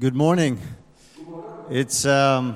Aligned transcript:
Good 0.00 0.14
morning. 0.14 0.58
It's 1.70 2.04
um, 2.06 2.54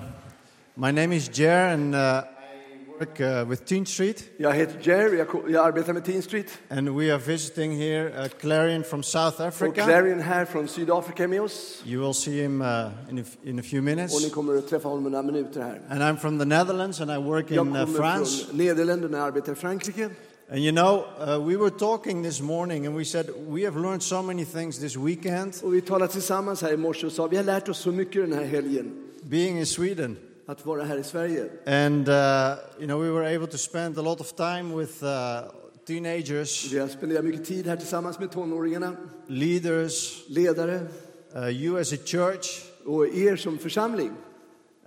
my 0.76 0.90
name 0.90 1.12
is 1.12 1.28
Jer, 1.28 1.68
and 1.74 1.94
uh, 1.94 2.22
I 2.24 2.98
work 2.98 3.20
uh, 3.20 3.44
with 3.48 3.64
Teen 3.66 3.86
Street, 3.86 4.30
Jag 4.38 4.52
heter 4.52 4.78
Jerry, 4.82 5.18
jag, 5.18 5.26
jag 5.48 5.66
arbetar 5.66 5.92
med 5.92 6.04
Teen 6.04 6.22
Street. 6.22 6.58
and 6.70 6.88
we 6.96 7.10
are 7.12 7.18
visiting 7.18 7.72
here 7.72 8.08
uh, 8.18 8.28
Clarion 8.40 8.82
from 8.84 9.02
South 9.02 9.40
Och 9.40 9.46
Africa. 9.46 9.84
Clarion 9.84 10.20
här 10.20 10.44
från 10.44 10.68
Sydafrika 10.68 11.24
är 11.24 11.28
med 11.28 11.42
oss. 11.42 11.82
You 11.86 12.04
will 12.04 12.14
see 12.14 12.42
him 12.42 12.62
uh, 12.62 12.90
in, 13.10 13.18
a, 13.18 13.24
in 13.44 13.58
a 13.58 13.62
few 13.62 13.78
Och 13.78 13.84
ni 13.84 13.94
minutes. 13.96 14.34
kommer 14.34 14.58
att 14.58 14.68
träffa 14.68 14.88
honom 14.88 15.06
om 15.06 15.12
några 15.12 15.22
minuter 15.22 15.62
här. 15.62 15.80
And 15.90 16.02
I'm 16.02 16.16
from 16.16 16.38
the 16.38 16.44
Netherlands, 16.44 17.00
and 17.00 17.10
I 17.10 17.16
work 17.18 17.46
Jag 17.50 17.66
in 17.66 17.76
uh, 17.76 17.84
kommer 17.84 17.98
France. 17.98 18.46
från 18.46 18.56
Nederländerna 18.56 19.18
och 19.18 19.24
arbetar 19.24 19.52
i 19.52 19.54
Frankrike. 19.54 20.10
And 20.50 20.58
you 20.58 20.72
know, 20.72 21.04
uh, 21.18 21.38
we 21.40 21.56
were 21.56 21.70
talking 21.70 22.22
this 22.22 22.40
morning, 22.40 22.86
and 22.86 22.94
we 22.96 23.04
said 23.04 23.30
we 23.48 23.64
have 23.64 23.76
learned 23.76 24.02
so 24.02 24.22
many 24.22 24.44
things 24.44 24.78
this 24.78 24.96
weekend, 24.96 25.54
Och 25.62 25.74
vi 25.74 25.80
talade 25.80 26.12
tillsammans 26.12 26.62
här 26.62 26.72
i 26.72 26.76
morse 26.76 27.06
och 27.06 27.12
sa 27.12 27.26
vi 27.26 27.36
har 27.36 27.44
lärt 27.44 27.68
oss 27.68 27.78
så 27.78 27.92
mycket 27.92 28.28
den 28.30 28.32
här 28.38 28.44
helgen. 28.44 28.92
being 29.22 29.58
in 29.58 29.66
Sweden. 29.66 30.16
Att 30.46 30.66
vara 30.66 30.84
här 30.84 30.98
i 30.98 31.02
Sverige. 31.02 31.44
And 31.66 32.08
uh, 32.08 32.14
you 32.78 32.86
know, 32.86 33.02
we 33.02 33.10
were 33.10 33.36
able 33.36 33.46
to 33.46 33.58
spend 33.58 33.98
a 33.98 34.02
lot 34.02 34.20
of 34.20 34.32
time 34.36 34.76
with 34.76 35.02
uh, 35.02 35.08
teenagers, 35.86 36.72
Vi 36.72 36.78
har 36.78 36.88
spenderat 36.88 37.24
mycket 37.24 37.44
tid 37.46 37.66
här 37.66 37.76
tillsammans 37.76 38.18
med 38.18 38.30
tonåringarna, 38.32 38.96
leaders, 39.26 40.22
ledare 40.28 40.80
uh, 41.36 41.48
you 41.50 41.80
as 41.80 41.92
a 41.92 41.96
church. 42.04 42.46
och 42.84 43.06
er 43.06 43.36
som 43.36 43.58
församling. 43.58 44.10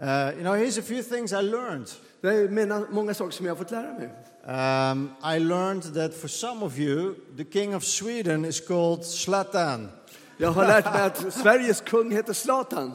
Uh, 0.02 0.08
you 0.36 0.42
know, 0.44 0.56
here's 0.56 0.80
a 0.80 0.84
few 0.84 1.04
things 1.04 1.32
I 1.32 1.42
learned. 1.42 1.88
Det 2.22 2.28
är 2.28 2.92
många 2.94 3.14
saker 3.14 3.32
som 3.32 3.46
jag 3.46 3.56
har 3.56 3.64
fått 3.64 3.72
lära 3.72 3.94
mig. 3.94 4.10
Um, 4.48 5.12
I 5.22 5.40
learned 5.40 5.84
that 5.96 6.14
for 6.14 6.30
some 6.30 6.64
of 6.64 6.80
you, 6.80 7.16
the 7.36 7.44
king 7.44 7.74
of 7.74 7.84
Sweden 7.84 8.46
is 8.46 8.62
called 8.62 9.04
Zlatan. 9.04 9.90
Jag 10.38 10.52
har 10.52 10.68
lärt 10.68 10.94
mig 10.94 11.02
att 11.02 11.34
Sveriges 11.34 11.82
kung 11.82 12.12
heter 12.12 12.34
Zlatan. 12.34 12.92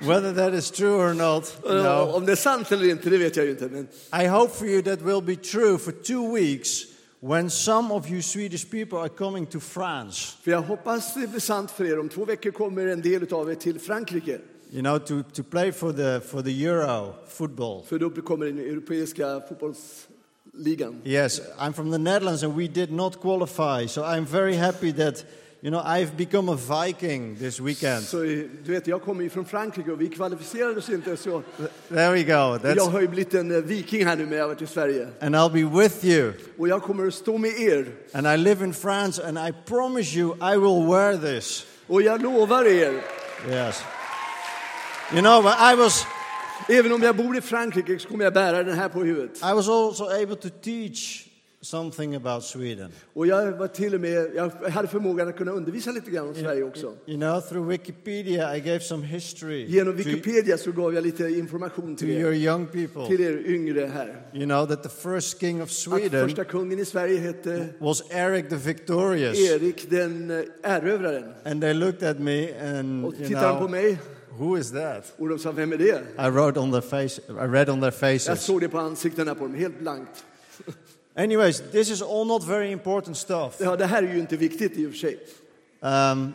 Whether 0.00 0.34
that 0.34 0.54
is 0.54 0.70
true 0.70 0.94
or 0.94 1.14
not, 1.14 1.56
Och 1.62 1.74
no. 1.74 2.16
Om 2.16 2.26
det 2.26 2.32
är 2.32 2.36
sant 2.36 2.72
eller 2.72 2.90
inte, 2.90 3.10
det 3.10 3.18
vet 3.18 3.36
jag 3.36 3.50
inte. 3.50 3.68
Men 3.68 3.88
I 4.22 4.26
hope 4.26 4.54
for 4.54 4.66
you 4.66 4.82
that 4.82 5.00
will 5.02 5.22
be 5.22 5.36
true 5.36 5.78
for 5.78 5.92
two 5.92 6.34
weeks 6.34 6.84
when 7.20 7.50
some 7.50 7.94
of 7.94 8.10
you 8.10 8.22
Swedish 8.22 8.70
people 8.70 8.98
are 8.98 9.08
coming 9.08 9.46
to 9.46 9.60
France. 9.60 10.36
För 10.42 10.50
jag 10.50 10.62
hoppas 10.62 11.14
det 11.14 11.26
blir 11.26 11.40
sant 11.40 11.70
för 11.70 11.84
er. 11.84 11.98
Om 11.98 12.08
två 12.08 12.24
veckor 12.24 12.50
kommer 12.50 12.86
en 12.86 13.02
del 13.02 13.34
av 13.34 13.50
er 13.50 13.54
till 13.54 13.80
Frankrike. 13.80 14.38
You 14.72 14.82
know, 14.82 14.98
to, 14.98 15.22
to 15.22 15.42
play 15.42 15.72
for 15.72 15.92
the 15.92 16.20
for 16.20 16.42
the 16.42 16.66
Euro 16.66 17.14
football. 17.28 17.84
För 17.84 17.98
då 17.98 18.10
kommer 18.10 18.46
den 18.46 18.58
europeiska 18.58 19.40
fotbollsligan. 20.58 21.00
Yes, 21.04 21.40
I'm 21.58 21.72
from 21.72 21.90
the 21.90 21.98
Netherlands 21.98 22.42
and 22.42 22.54
we 22.56 22.68
did 22.68 22.90
not 22.92 23.20
qualify, 23.20 23.86
so 23.86 24.04
I'm 24.04 24.24
very 24.26 24.56
happy 24.56 24.92
that 24.92 25.24
you 25.62 25.70
know 25.70 25.80
I've 25.84 26.16
become 26.16 26.48
a 26.48 26.56
Viking 26.56 27.36
this 27.38 27.60
weekend. 27.60 28.04
Så 28.04 28.16
du 28.22 28.48
vet, 28.72 28.86
jag 28.86 29.02
kommer 29.02 29.22
ju 29.22 29.30
från 29.30 29.44
Frankrike 29.44 29.90
och 29.92 30.00
vi 30.00 30.08
kvalificerade 30.08 30.78
oss 30.78 30.88
inte. 30.88 31.16
Så 31.16 31.42
There 31.88 32.12
we 32.12 32.22
go. 32.22 32.32
jag 32.32 32.60
That's 32.60 32.90
har 32.90 33.00
ju 33.00 33.08
blivit 33.08 33.34
en 33.34 33.50
eh, 33.54 33.60
viking 33.62 34.06
här 34.06 34.16
nu 34.16 34.26
när 34.26 34.36
jag 34.36 34.48
varit 34.48 34.62
i 34.62 34.66
Sverige. 34.66 35.08
and 35.20 35.34
I'll 35.36 35.50
be 35.52 35.82
with 35.82 36.04
you. 36.04 36.32
Och 36.58 36.68
jag 36.68 36.82
kommer 36.82 37.06
att 37.06 37.14
stå 37.14 37.38
med 37.38 37.50
er. 37.60 37.86
And 38.12 38.26
I 38.26 38.36
live 38.36 38.64
in 38.64 38.72
France, 38.74 39.22
and 39.28 39.38
I 39.38 39.52
promise 39.66 40.18
you, 40.18 40.34
I 40.54 40.56
will 40.56 40.86
wear 40.90 41.16
this. 41.16 41.66
Och 41.86 42.02
jag 42.02 42.22
lovar 42.22 42.64
er, 42.64 43.00
Yes. 43.50 43.82
You 45.12 45.20
know, 45.20 45.46
I 45.46 45.74
was 45.76 46.06
även 46.68 46.92
om 46.92 47.02
jag 47.02 47.16
bor 47.16 47.36
i 47.36 47.40
Frankrike 47.40 47.98
så 47.98 48.08
kommer 48.08 48.24
jag 48.24 48.34
bära 48.34 48.62
den 48.62 48.76
här 48.76 48.88
på 48.88 49.04
huvudet. 49.04 49.36
I 49.36 49.54
was 49.54 49.68
also 49.68 50.04
able 50.04 50.36
to 50.36 50.48
teach 50.48 51.28
something 51.64 52.14
about 52.14 52.44
Sweden. 52.44 52.92
Och 53.12 53.26
jag 53.26 53.52
var 53.52 53.66
till 53.66 53.94
och 53.94 54.00
med, 54.00 54.30
jag 54.34 54.50
hade 54.70 54.88
förmågan 54.88 55.28
att 55.28 55.36
kunna 55.36 55.52
undervisa 55.52 55.90
lite 55.90 56.10
grann 56.10 56.28
om 56.28 56.34
Sverige 56.34 56.62
också. 56.62 56.92
You 57.06 57.18
know, 57.18 57.40
through 57.40 57.68
Wikipedia, 57.68 58.56
I 58.56 58.60
gave 58.60 58.80
some 58.80 59.06
history 59.06 59.66
Genom 59.66 59.96
Wikipedia 59.96 60.58
så 60.58 60.72
gav 60.72 60.94
jag 60.94 61.04
lite 61.04 61.28
information 61.28 61.96
till 61.96 62.10
your 62.10 62.32
er, 62.32 62.36
young 62.36 62.66
people. 62.66 63.06
till 63.06 63.20
er 63.20 63.46
yngre 63.46 63.86
här. 63.86 64.16
You 64.32 64.44
know 64.44 64.66
that 64.66 64.82
the 64.82 64.88
first 64.88 65.40
king 65.40 65.62
of 65.62 65.68
Att 65.68 65.74
Sweden 65.74 66.28
första 66.28 66.44
kungen 66.44 66.78
i 66.78 66.84
Sverige 66.84 67.18
hette 67.18 67.68
was 67.78 68.02
Eric 68.10 68.48
the 68.48 68.56
Victorious. 68.56 69.50
Erik 69.50 69.90
den 69.90 70.30
eh, 70.30 70.44
erövraren. 70.62 71.32
And 71.44 71.60
they 71.60 71.74
looked 71.74 72.08
at 72.08 72.18
me 72.18 72.48
and 72.60 73.04
Och 73.04 73.14
you 73.14 73.26
tittade 73.28 73.48
de 73.48 73.58
på 73.58 73.68
mig 73.68 73.98
who 74.38 74.58
is 74.58 74.70
that? 74.70 75.12
och 75.18 75.28
de 75.28 75.38
sa, 75.38 75.52
vem 75.52 75.72
är 75.72 75.76
det? 75.76 76.02
I 76.18 76.30
wrote 76.30 76.60
on 76.60 76.72
their 76.72 76.80
face. 76.80 77.20
I 77.28 77.46
read 77.46 77.68
on 77.68 77.80
their 77.80 77.90
faces. 77.90 78.26
Jag 78.26 78.38
såg 78.38 78.60
det 78.60 78.68
på 78.68 78.78
ansiktena 78.78 79.34
på 79.34 79.44
dem, 79.44 79.54
helt 79.54 79.80
blankt. 79.80 80.24
Anyways, 81.16 81.62
this 81.72 81.90
is 81.90 82.02
all 82.02 82.26
not 82.26 82.44
very 82.44 82.72
important 82.72 83.16
stuff. 83.16 83.56
Ja, 83.60 83.76
det 83.76 83.86
här 83.86 84.02
är 84.02 84.14
ju 84.14 84.18
inte 84.18 84.36
viktigt 84.36 84.76
i 84.76 84.86
och 84.86 84.90
för 84.90 84.98
sig. 84.98 85.18
Um, 85.80 86.34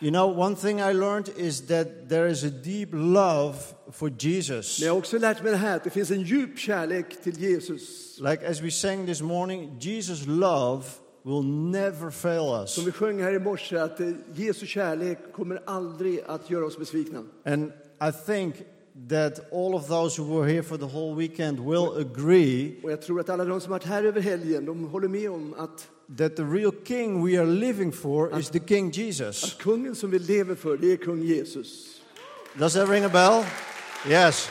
you 0.00 0.10
know, 0.10 0.38
one 0.38 0.56
thing 0.56 0.80
I 0.80 0.92
learned 0.92 1.28
is 1.36 1.66
that 1.66 2.08
there 2.08 2.30
is 2.30 2.44
a 2.44 2.50
deep 2.50 2.88
love 2.92 3.54
for 3.92 4.10
Jesus. 4.18 4.80
Men 4.80 4.86
jag 4.86 4.94
har 4.94 4.98
också 4.98 5.18
lärt 5.18 5.42
mig 5.42 5.52
det 5.52 5.58
här, 5.58 5.76
att 5.76 5.84
det 5.84 5.90
finns 5.90 6.10
en 6.10 6.22
djup 6.22 6.58
kärlek 6.58 7.22
till 7.22 7.40
Jesus. 7.40 8.18
Like 8.20 8.48
as 8.48 8.60
we 8.60 8.70
sang 8.70 9.06
this 9.06 9.20
morning, 9.20 9.78
Jesus' 9.80 10.26
love 10.26 10.84
will 11.24 11.42
never 11.42 12.10
fail 12.10 12.62
us. 12.62 12.74
Som 12.74 12.84
vi 12.84 12.92
sjöng 12.92 13.22
här 13.22 13.34
i 13.34 13.38
morse, 13.38 13.76
att 13.76 14.00
eh, 14.00 14.10
Jesu 14.34 14.66
kärlek 14.66 15.18
kommer 15.32 15.62
aldrig 15.66 16.20
att 16.26 16.50
göra 16.50 16.66
oss 16.66 16.78
besvikna. 16.78 17.22
And 17.44 17.72
I 18.00 18.12
think 18.26 18.54
that 19.08 19.52
all 19.52 19.74
of 19.74 19.88
those 19.88 20.22
who 20.22 20.40
were 20.40 20.52
here 20.52 20.62
for 20.62 20.76
the 20.76 20.86
whole 20.86 21.14
weekend 21.14 21.58
will 21.58 21.88
agree 21.98 22.74
Och 22.82 22.92
jag 22.92 23.02
tror 23.02 23.20
att 23.20 23.28
alla 23.28 23.44
de 23.44 23.60
som 23.60 23.70
varit 23.70 23.84
här 23.84 24.04
över 24.04 24.20
helgen, 24.20 24.64
de 24.64 24.84
håller 24.84 25.08
med 25.08 25.30
om 25.30 25.54
att, 25.58 25.88
that 26.18 26.36
the 26.36 26.42
real 26.42 26.72
king 26.84 27.26
we 27.26 27.40
are 27.40 27.46
living 27.46 27.92
for 27.92 28.38
is 28.38 28.50
the 28.50 28.60
King 28.60 28.90
Jesus. 28.90 29.44
att 29.44 29.58
kungen 29.58 29.94
som 29.94 30.10
vi 30.10 30.18
lever 30.18 30.54
för, 30.54 30.76
det 30.76 30.92
är 30.92 30.96
kung 30.96 31.22
Jesus. 31.22 32.00
Does 32.58 32.74
that 32.74 32.88
ring 32.88 33.04
a 33.04 33.08
bell? 33.08 33.44
Yes. 34.12 34.48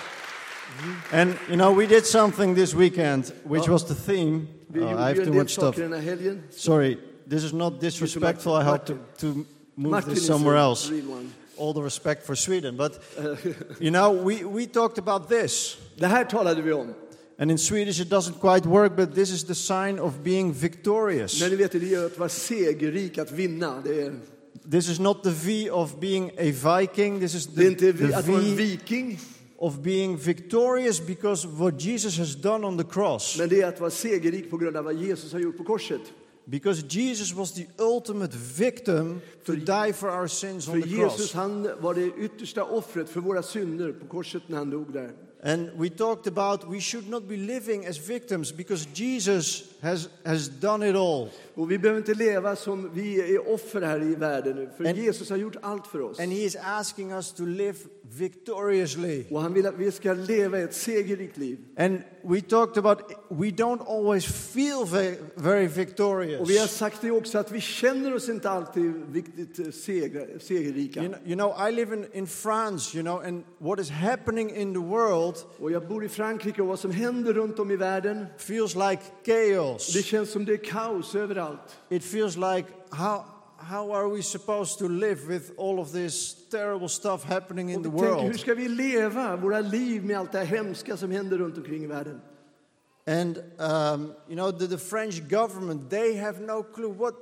And 1.12 1.38
you 1.50 1.56
know, 1.56 1.72
we 1.72 1.88
did 1.88 2.06
something 2.06 2.56
this 2.56 2.74
weekend, 2.74 3.34
which 3.44 3.70
oh. 3.70 3.74
was 3.74 3.86
the 3.86 3.96
theme. 3.96 4.48
Oh, 4.76 4.98
I 4.98 5.10
have 5.10 5.24
too 5.26 5.34
much 5.34 5.52
stuff. 5.52 5.76
saker 5.76 5.82
den 5.82 5.94
här 5.94 6.02
helgen. 6.02 6.44
Sorry, 6.52 6.98
this 7.30 7.44
is 7.44 7.54
not 7.54 7.82
disrespectful. 7.82 8.54
I 8.54 8.64
hope 8.64 8.86
to, 8.86 8.98
to 9.18 9.46
move 9.76 10.06
this 10.06 10.26
somewhere 10.26 10.58
else. 10.58 10.92
All 11.58 11.74
the 11.74 11.82
respect 11.82 12.26
for 12.26 12.36
Sweden. 12.36 12.78
But, 12.78 13.00
you 13.80 13.92
know, 13.92 14.12
we, 14.12 14.44
we 14.44 14.66
talked 14.66 14.98
about 14.98 15.30
this. 15.30 15.78
Det 15.98 16.08
här 16.08 16.24
talade 16.24 16.62
vi 16.62 16.74
om. 16.74 16.94
And 17.40 17.52
in 17.52 17.58
Swedish 17.58 18.00
it 18.00 18.10
doesn't 18.10 18.40
quite 18.40 18.66
work, 18.66 18.96
but 18.96 19.16
this 19.16 19.32
is 19.32 19.44
the 19.44 19.56
sign 19.56 20.00
of 20.00 20.24
being 20.24 20.54
victorious. 20.54 21.42
Men 21.42 21.50
ni 21.50 21.56
vet, 21.56 21.72
det 21.72 21.94
är 21.94 22.06
att 22.06 22.18
vara 22.18 22.30
segerrik, 22.30 23.18
att 23.18 23.32
vinna. 23.32 23.82
Det 23.84 24.02
är, 24.02 24.14
This 24.72 24.90
is 24.90 25.00
not 25.00 25.24
the 25.24 25.32
V 25.32 25.70
of 25.70 26.00
being 26.00 26.32
a 26.38 26.52
Viking. 26.80 27.20
This 27.20 27.36
is 27.36 27.48
det 27.48 27.66
är 27.66 27.72
the, 27.72 27.88
inte 27.88 28.08
the 28.08 28.14
att 28.14 28.28
vara 28.28 28.38
en 28.38 28.56
V 28.56 28.56
viking, 28.56 29.20
of 29.64 29.82
being 29.82 30.18
victorious 30.18 31.00
because 31.00 31.48
of 31.48 31.60
what 31.60 31.80
Jesus 31.80 32.18
has 32.18 32.36
done 32.36 32.68
on 32.68 32.78
the 32.78 32.84
cross. 32.84 33.38
men 33.38 33.50
det 33.50 33.62
är 33.62 33.68
att 33.68 33.80
vara 33.80 33.92
segerrik 33.92 34.50
på 34.50 34.58
grund 34.58 34.78
av 34.78 34.84
vad 34.84 34.96
Jesus 34.96 35.34
har 35.34 35.40
gjort 35.40 35.58
på 35.58 35.64
korset. 35.64 36.02
Because 36.46 36.84
Jesus 36.90 37.34
was 37.34 37.54
the 37.54 37.68
ultimate 37.80 38.38
victim 38.58 39.22
to 39.46 39.56
die 39.56 39.94
for 39.94 40.10
our 40.10 40.28
sins 40.28 40.68
on 40.68 40.82
the 40.82 40.88
Jesus, 40.90 41.16
cross. 41.16 41.34
han 41.34 41.70
var 41.80 41.94
det 41.94 42.12
yttersta 42.18 42.64
offret 42.64 43.10
för 43.10 43.20
våra 43.20 43.44
synder 43.44 43.92
på 43.92 44.08
korset 44.08 44.44
när 44.48 44.58
han 44.58 44.70
dog 44.70 44.94
där. 44.94 45.12
And 45.46 45.70
we 45.78 45.90
talked 45.90 46.28
about 46.28 46.64
we 46.74 46.80
should 46.80 47.10
not 47.10 47.28
be 47.28 47.36
living 47.36 47.86
as 47.86 48.10
victims 48.10 48.52
because 48.52 48.88
Jesus 48.94 49.64
has, 49.82 50.10
has 50.26 50.48
done 50.48 50.90
it 50.90 50.96
all. 50.96 51.30
Och 51.56 51.72
vi 51.72 51.78
behöver 51.78 52.00
inte 52.00 52.14
leva 52.14 52.56
som 52.56 52.90
vi 52.94 53.36
är 53.36 53.54
offer 53.54 53.82
här 53.82 54.04
i 54.04 54.16
världen 54.16 54.70
för 54.78 54.84
And- 54.84 54.98
Jesus 54.98 55.30
har 55.30 55.38
gjort 55.38 55.56
allt 55.62 55.88
för 55.88 56.02
oss. 56.02 56.20
And 56.20 56.32
He 56.32 56.40
is 56.40 56.56
asking 56.56 57.12
us 57.12 57.32
to 57.32 57.46
live 57.46 57.76
victoriously. 58.18 59.24
Och 59.32 59.42
han 59.42 59.54
vill 59.54 59.66
att 59.66 59.76
vi 59.78 59.92
ska 59.92 60.14
leva 60.14 60.60
ett 60.60 60.74
segerrikt 60.74 61.38
liv. 61.38 61.58
And 61.78 62.02
we 62.24 62.42
talked 62.42 62.78
about 62.86 63.00
we 63.30 63.48
don't 63.48 63.82
always 63.88 64.26
feel 64.26 64.86
ve- 64.94 65.16
very 65.36 65.68
victorious. 65.68 66.42
Och 66.42 66.50
vi 66.50 66.58
har 66.58 66.68
sagt 66.68 67.02
det 67.02 67.12
också 67.12 67.38
att 67.38 67.52
vi 67.52 67.62
känner 67.62 68.16
oss 68.16 68.30
inte 68.30 68.50
alltid 68.50 68.94
viktigt 69.12 69.60
eh, 69.60 69.72
seger, 69.72 70.40
segerrika. 70.40 71.04
You 71.04 71.10
know, 71.14 71.20
you 71.26 71.36
know, 71.36 71.70
I 71.70 71.72
live 71.72 71.96
in, 71.96 72.06
in 72.14 72.28
France, 72.28 72.98
you 72.98 73.04
know, 73.04 73.22
and 73.26 73.44
what 73.58 73.80
is 73.80 73.90
happening 73.90 74.56
in 74.56 74.74
the 74.74 74.80
world 74.80 75.36
Och 75.60 75.72
jag 75.72 75.88
bor 75.88 76.06
i 76.06 76.10
Frankrike 76.10 76.62
och 76.62 76.68
vad 76.68 76.80
som 76.80 76.92
händer 76.92 77.34
runt 77.34 77.60
om 77.60 77.72
i 77.72 77.76
världen, 77.76 78.26
feels 78.38 78.76
like 78.76 79.02
chaos. 79.26 79.94
det 79.94 80.04
känns 80.04 80.32
som 80.32 80.46
det 80.46 80.54
är 80.54 80.58
kaos 80.66 81.16
överallt. 81.16 81.60
It 81.90 82.04
feels 82.04 82.36
like 82.36 82.66
how, 82.90 83.26
how 83.64 83.92
are 83.92 84.08
we 84.08 84.22
supposed 84.22 84.80
to 84.80 84.88
live 84.88 85.28
with 85.28 85.52
all 85.58 85.80
of 85.80 85.92
this 85.92 86.34
terrible 86.50 86.90
stuff 86.90 87.24
happening 87.24 87.70
in 87.70 87.84
the 87.84 87.90
tänker, 87.90 88.06
hur 88.06 88.16
world? 88.16 88.40
ska 88.40 88.54
vi 88.54 88.68
leva 88.68 89.36
våra 89.36 89.60
liv 89.62 90.06
med 90.06 90.18
allt 90.18 90.32
det 90.32 90.38
här 90.38 90.46
hemska 90.46 90.98
som 90.98 91.12
händer 91.12 91.38
runt 91.38 91.58
omkring 91.58 91.84
i 91.84 91.88
världen? 91.88 92.22
And, 93.06 93.38
um, 93.58 94.14
you 94.30 94.36
know, 94.36 94.52
the, 94.52 94.68
the 94.68 94.78
French 94.78 95.22
government, 95.30 95.90
they 95.90 96.16
have 96.16 96.40
no 96.40 96.64
clue. 96.64 96.90
What, 96.90 97.16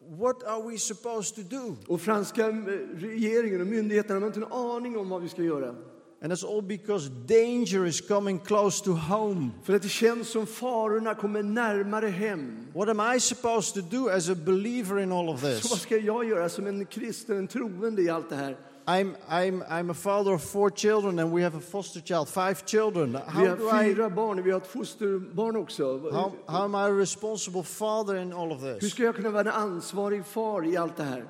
what 0.00 0.42
are 0.42 0.62
we 0.62 0.78
supposed 0.78 1.36
to 1.36 1.42
do? 1.42 1.76
Och 1.86 2.00
franska 2.00 2.48
eh, 2.48 2.54
regeringen 2.94 3.60
och 3.60 3.66
myndigheterna 3.66 4.20
har 4.20 4.26
inte 4.26 4.40
en 4.40 4.52
aning 4.52 4.98
om 4.98 5.08
vad 5.08 5.22
vi 5.22 5.28
ska 5.28 5.42
göra. 5.42 5.74
And 6.22 6.32
it's 6.32 6.44
all 6.44 6.62
because 6.62 7.08
danger 7.26 7.86
is 7.86 8.00
coming 8.00 8.38
close 8.38 8.84
to 8.84 8.92
home. 8.92 9.50
För 9.62 9.74
att 9.74 9.82
det 9.82 9.88
känns 9.88 10.28
som 10.28 10.46
farorna 10.46 11.14
kommer 11.14 11.42
närmare 11.42 12.08
hem. 12.08 12.66
What 12.74 12.88
am 12.88 13.16
I 13.16 13.20
supposed 13.20 13.74
to 13.74 13.96
do 13.96 14.08
as 14.08 14.28
a 14.28 14.34
believer 14.34 14.98
in 15.00 15.12
all 15.12 15.28
of 15.28 15.40
Så 15.40 15.46
vad 15.46 15.52
this? 15.62 15.80
ska 15.82 15.96
jag 15.96 16.24
göra 16.24 16.48
som 16.48 16.66
en 16.66 16.86
kristen, 16.86 17.36
en 17.38 17.48
troende 17.48 18.02
i 18.02 18.10
allt 18.10 18.28
det 18.28 18.36
här? 18.36 18.56
I'm, 18.86 19.14
I'm, 19.28 19.62
I'm 19.68 19.90
a 19.90 19.94
father 19.94 20.32
of 20.34 20.42
four 20.42 20.70
children 20.70 21.18
and 21.18 21.32
we 21.32 21.42
have 21.42 21.56
a 21.58 21.60
foster 21.70 22.00
child, 22.00 22.28
five 22.28 22.54
children. 22.66 23.12
Vi 23.12 23.18
How, 23.32 23.56
do 23.56 23.68
har 23.68 23.82
I, 23.84 23.94
fyra 23.94 24.10
barn 24.10 24.38
och 24.38 24.46
vi 24.46 24.50
har 24.50 24.60
ett 24.60 24.66
fosterbarn 24.66 25.56
också. 25.56 26.10
how, 26.10 26.32
how 26.46 26.64
am 26.64 26.74
I 26.74 26.78
a 26.78 26.98
responsible 27.00 27.62
father 27.62 28.16
in 28.16 28.32
all 28.32 28.52
of 28.52 28.60
Hur 28.62 28.78
this? 28.78 28.90
ska 28.92 29.02
jag 29.02 29.16
kunna 29.16 29.30
vara 29.30 29.40
en 29.40 29.48
ansvarig 29.48 30.26
far 30.26 30.66
i 30.66 30.76
allt 30.76 30.96
det 30.96 31.02
här? 31.04 31.24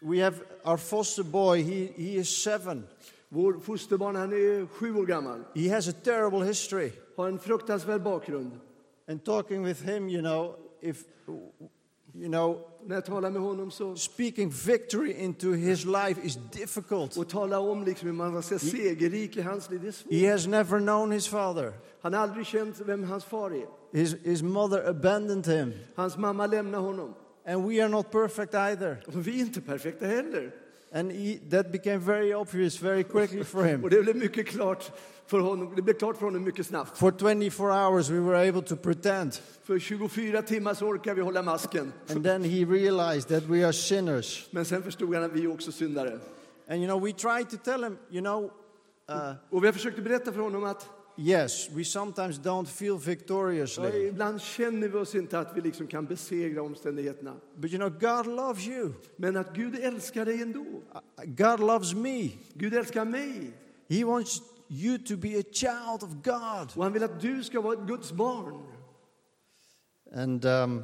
We 0.00 0.24
have 0.24 0.36
our 0.64 0.76
foster 0.76 1.22
boy, 1.22 1.62
he, 1.62 1.92
he 1.96 2.18
is 2.20 2.28
seven. 2.42 2.84
Vår 3.36 3.60
fosterbarn 3.60 4.16
han 4.16 4.32
är 4.32 4.66
sju 4.66 4.94
år 4.96 5.06
gammal, 5.06 5.40
He 5.54 5.74
has 5.74 5.88
a 5.88 5.92
terrible 6.04 6.46
history. 6.46 6.92
har 7.16 7.28
en 7.28 7.38
fruktansvärd 7.38 8.02
bakgrund. 8.02 8.50
And 9.08 9.24
talking 9.24 9.64
with 9.64 9.82
him, 9.84 10.08
you 10.08 10.20
know, 10.22 10.54
if, 10.80 11.04
you 12.14 12.28
know, 12.28 12.60
När 12.86 12.94
jag 12.94 13.04
talar 13.04 13.30
med 13.30 13.42
honom 13.42 13.70
så 13.70 13.96
speaking 13.96 14.50
victory 14.66 15.12
into 15.12 15.52
his 15.52 15.84
life 15.84 16.20
is 16.22 16.38
difficult. 16.52 17.16
och 17.16 17.28
talar 17.28 17.58
om 17.58 17.84
liksom 17.84 18.08
hur 18.08 18.14
man 18.14 18.42
ska 18.42 18.58
segerrik 18.58 19.36
i 19.36 19.40
hans 19.40 19.70
liv, 19.70 19.80
det 19.82 19.88
är 19.88 19.92
svårt. 19.92 20.12
He 20.12 20.30
has 20.32 20.46
never 20.46 20.78
known 20.78 21.10
his 21.12 21.28
father. 21.28 21.72
Han 22.00 22.14
har 22.14 22.20
aldrig 22.20 22.46
känt 22.46 22.80
vem 22.80 23.04
hans 23.04 23.24
far 23.24 23.50
är. 23.50 23.66
His, 23.92 24.16
his 24.24 24.42
mother 24.42 24.88
abandoned 24.88 25.46
him. 25.46 25.72
Hans 25.94 26.16
mamma 26.16 26.46
lämnar 26.46 26.78
honom. 26.78 27.14
And 27.46 27.68
we 27.68 27.82
are 27.82 27.88
not 27.88 28.10
perfect 28.10 28.54
either. 28.54 29.04
Och 29.06 29.26
vi 29.26 29.40
är 29.40 29.44
inte 29.44 29.60
perfekta 29.60 30.06
heller. 30.06 30.54
And 30.92 31.12
he, 31.12 31.38
that 31.50 31.72
became 31.72 31.98
very 31.98 32.34
obvious 32.34 32.82
very 32.82 33.04
quickly 33.04 33.44
for 33.44 33.64
him. 33.64 33.84
Och 33.84 33.90
det 33.90 34.02
blev 34.02 34.16
mycket 34.16 34.46
klart 34.46 34.92
för 35.26 35.38
honom. 35.40 35.72
Det 35.76 35.82
blev 35.82 35.94
klart 35.94 36.16
för 36.16 36.24
honom 36.24 36.44
mycket 36.44 36.66
snabbt. 36.66 36.98
For 36.98 37.10
24 37.10 37.88
hours, 37.88 38.10
we 38.10 38.20
were 38.20 38.48
able 38.48 38.62
to 38.62 38.76
pretend. 38.76 39.34
För 39.62 39.78
24 39.78 40.42
timmar 40.42 40.74
så 40.74 40.86
orkar 40.86 41.14
vi 41.14 41.22
hålla 41.22 41.42
masken. 41.42 41.92
And 42.10 42.24
then 42.24 42.44
he 42.44 42.64
realized 42.64 43.28
that 43.28 43.42
we 43.42 43.66
are 43.66 43.72
sinners. 43.72 44.48
Men 44.50 44.64
sen 44.64 44.82
förstod 44.82 45.14
han 45.14 45.24
att 45.24 45.32
vi 45.32 45.44
är 45.44 45.52
också 45.52 45.72
syndare. 45.72 46.18
And 46.68 46.78
you 46.78 46.86
know, 46.86 47.04
we 47.04 47.12
tried 47.12 47.50
to 47.50 47.56
tell 47.56 47.84
him, 47.84 47.98
you 48.10 48.20
know, 48.20 48.50
uh, 49.10 49.32
Och 49.50 49.62
vi 49.62 49.66
har 49.66 49.72
försökt 49.72 49.98
berätta 49.98 50.32
för 50.32 50.40
honom 50.40 50.64
att 50.64 50.88
yes, 51.16 51.70
we 51.70 51.84
sometimes 51.84 52.38
don't 52.38 52.66
feel 52.66 52.94
ja, 52.94 53.10
victoriously. 53.10 54.08
ibland 54.08 54.40
känner 54.40 54.88
vi 54.88 54.98
oss 54.98 55.14
inte 55.14 55.38
att 55.38 55.56
vi 55.56 55.60
liksom 55.60 55.86
kan 55.86 56.06
besegra 56.06 56.62
omständigheterna. 56.62 57.36
But 57.56 57.72
you 57.72 57.78
know, 57.78 57.90
God 57.90 58.26
loves 58.26 58.66
you. 58.66 58.92
Men 59.16 59.36
att 59.36 59.54
Gud 59.54 59.78
älskar 59.78 60.24
dig 60.24 60.42
ändå. 60.42 60.64
God 61.24 61.60
loves 61.60 61.94
me. 61.94 62.30
Gud 62.54 62.74
älskar 62.74 63.04
mig. 63.04 63.52
He 63.88 64.04
wants 64.04 64.42
you 64.68 64.98
to 64.98 65.16
be 65.16 65.38
a 65.38 65.42
child 65.52 66.02
of 66.02 66.10
God. 66.24 66.72
Och 66.74 66.82
han 66.84 66.92
vill 66.92 67.02
att 67.02 67.20
du 67.20 67.44
ska 67.44 67.60
vara 67.60 67.74
ett 67.74 67.88
Guds 67.88 68.12
barn. 68.12 68.62
And, 70.14 70.44
um, 70.44 70.82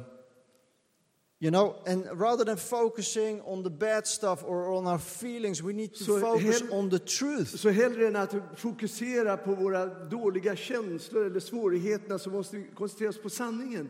you 1.43 1.51
know, 1.51 1.75
and 1.85 2.05
rather 2.21 2.45
than 2.45 2.57
focusing 2.57 3.41
on 3.41 3.63
the 3.63 3.69
bad 3.69 4.07
stuff 4.07 4.43
or 4.43 4.71
on 4.77 4.87
our 4.87 4.97
feelings, 4.99 5.61
we 5.61 5.73
need 5.73 5.93
to 5.93 6.03
So 6.03 6.19
focus 6.19 6.61
hell- 6.61 6.73
on 6.79 6.89
the 6.89 6.99
truth. 6.99 7.57
Så 7.57 7.69
hellre 7.69 8.07
än 8.07 8.15
att 8.15 8.35
fokusera 8.57 9.37
på 9.37 9.55
våra 9.55 9.85
dåliga 10.05 10.55
känslor 10.55 11.25
eller 11.25 11.39
svårigheterna 11.39 12.19
så 12.19 12.29
måste 12.29 12.57
vi 12.57 12.65
koncentrera 12.75 13.09
oss 13.09 13.21
på 13.21 13.29
sanningen. 13.29 13.89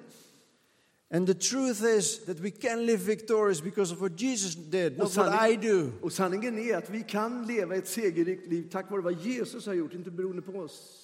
And 1.11 1.27
the 1.27 1.33
truth 1.33 1.83
is 1.97 2.25
that 2.25 2.39
we 2.39 2.49
can 2.51 2.85
live 2.85 3.03
victorious 3.03 3.61
because 3.61 3.93
of 3.93 4.01
what 4.01 4.21
Jesus 4.21 4.55
did, 4.55 4.97
not 4.97 5.07
Och 5.07 5.15
what 5.15 5.27
I 5.27 5.55
sanning- 5.55 5.61
do. 5.61 5.91
Och 6.01 6.11
sanningen 6.13 6.57
är 6.59 6.77
att 6.77 6.89
vi 6.89 7.03
kan 7.03 7.47
leva 7.47 7.75
ett 7.75 7.87
segerrikt 7.87 8.47
liv 8.47 8.69
tack 8.71 8.91
vare 8.91 9.01
vad 9.01 9.13
Jesus 9.21 9.65
har 9.65 9.73
gjort, 9.73 9.93
inte 9.93 10.11
beroende 10.11 10.41
på 10.41 10.51
oss. 10.59 11.02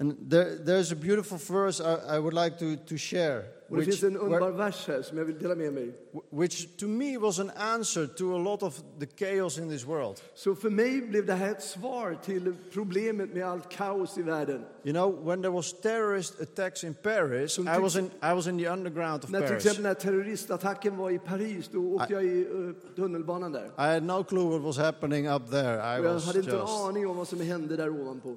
And 0.00 0.30
there, 0.30 0.56
there's 0.64 0.92
a 0.92 0.96
beautiful 0.96 1.38
verse 1.38 1.80
I, 1.80 2.16
I 2.16 2.18
would 2.18 2.34
like 2.34 2.58
to, 2.58 2.76
to 2.88 2.96
share, 2.96 3.42
Och 3.68 3.76
det 3.76 3.82
which, 3.84 4.00
finns 4.00 4.02
en 4.02 4.16
underbar 4.16 4.50
vers 4.50 4.86
här 4.88 5.02
som 5.02 5.18
jag 5.18 5.24
vill 5.24 5.38
dela 5.38 5.54
med 5.54 5.72
mig. 5.72 5.92
which 6.30 6.76
to 6.76 6.86
me 6.86 7.18
was 7.18 7.38
an 7.40 7.50
answer 7.56 8.06
to 8.06 8.34
a 8.34 8.38
lot 8.38 8.62
of 8.62 8.82
the 9.00 9.06
chaos 9.06 9.58
in 9.58 9.68
this 9.68 9.84
world. 9.86 10.20
Så 10.34 10.54
för 10.54 10.70
mig 10.70 11.00
blev 11.00 11.26
det 11.26 11.34
här 11.34 11.50
ett 11.50 11.62
svar 11.62 12.18
till 12.24 12.54
problemet 12.72 13.34
med 13.34 13.46
allt 13.46 13.68
kaos 13.70 14.18
i 14.18 14.22
världen. 14.22 14.64
You 14.84 14.92
know, 14.92 15.24
when 15.26 15.42
there 15.42 15.52
was 15.52 15.72
terrorist 15.72 16.40
attacks 16.40 16.84
in 16.84 16.94
Paris, 16.94 17.52
Som 17.52 17.68
I 17.68 17.78
was 17.78 17.96
in, 17.96 18.10
I 18.22 18.34
was 18.34 18.46
in 18.46 18.58
the 18.58 18.68
underground 18.68 19.24
of 19.24 19.30
När 19.30 19.40
till 19.40 19.48
Paris. 19.48 19.64
exempel 19.66 19.82
när 19.82 19.94
terroristattacken 19.94 20.96
var 20.96 21.10
i 21.10 21.18
Paris, 21.18 21.68
då 21.72 21.94
åkte 21.94 22.12
jag 22.12 22.24
i 22.24 22.46
uh, 22.46 22.72
tunnelbanan 22.96 23.52
där. 23.52 23.66
I 23.66 23.94
had 23.94 24.02
no 24.02 24.24
clue 24.24 24.44
what 24.44 24.62
was 24.62 24.78
happening 24.78 25.28
up 25.28 25.50
there. 25.50 25.74
I 25.76 26.02
jag 26.04 26.14
was 26.14 26.26
hade 26.26 26.38
inte 26.38 26.52
en 26.52 26.60
aning 26.60 27.06
om 27.06 27.16
vad 27.16 27.28
som 27.28 27.40
hände 27.40 27.76
där 27.76 27.88
ovanpå. 27.88 28.36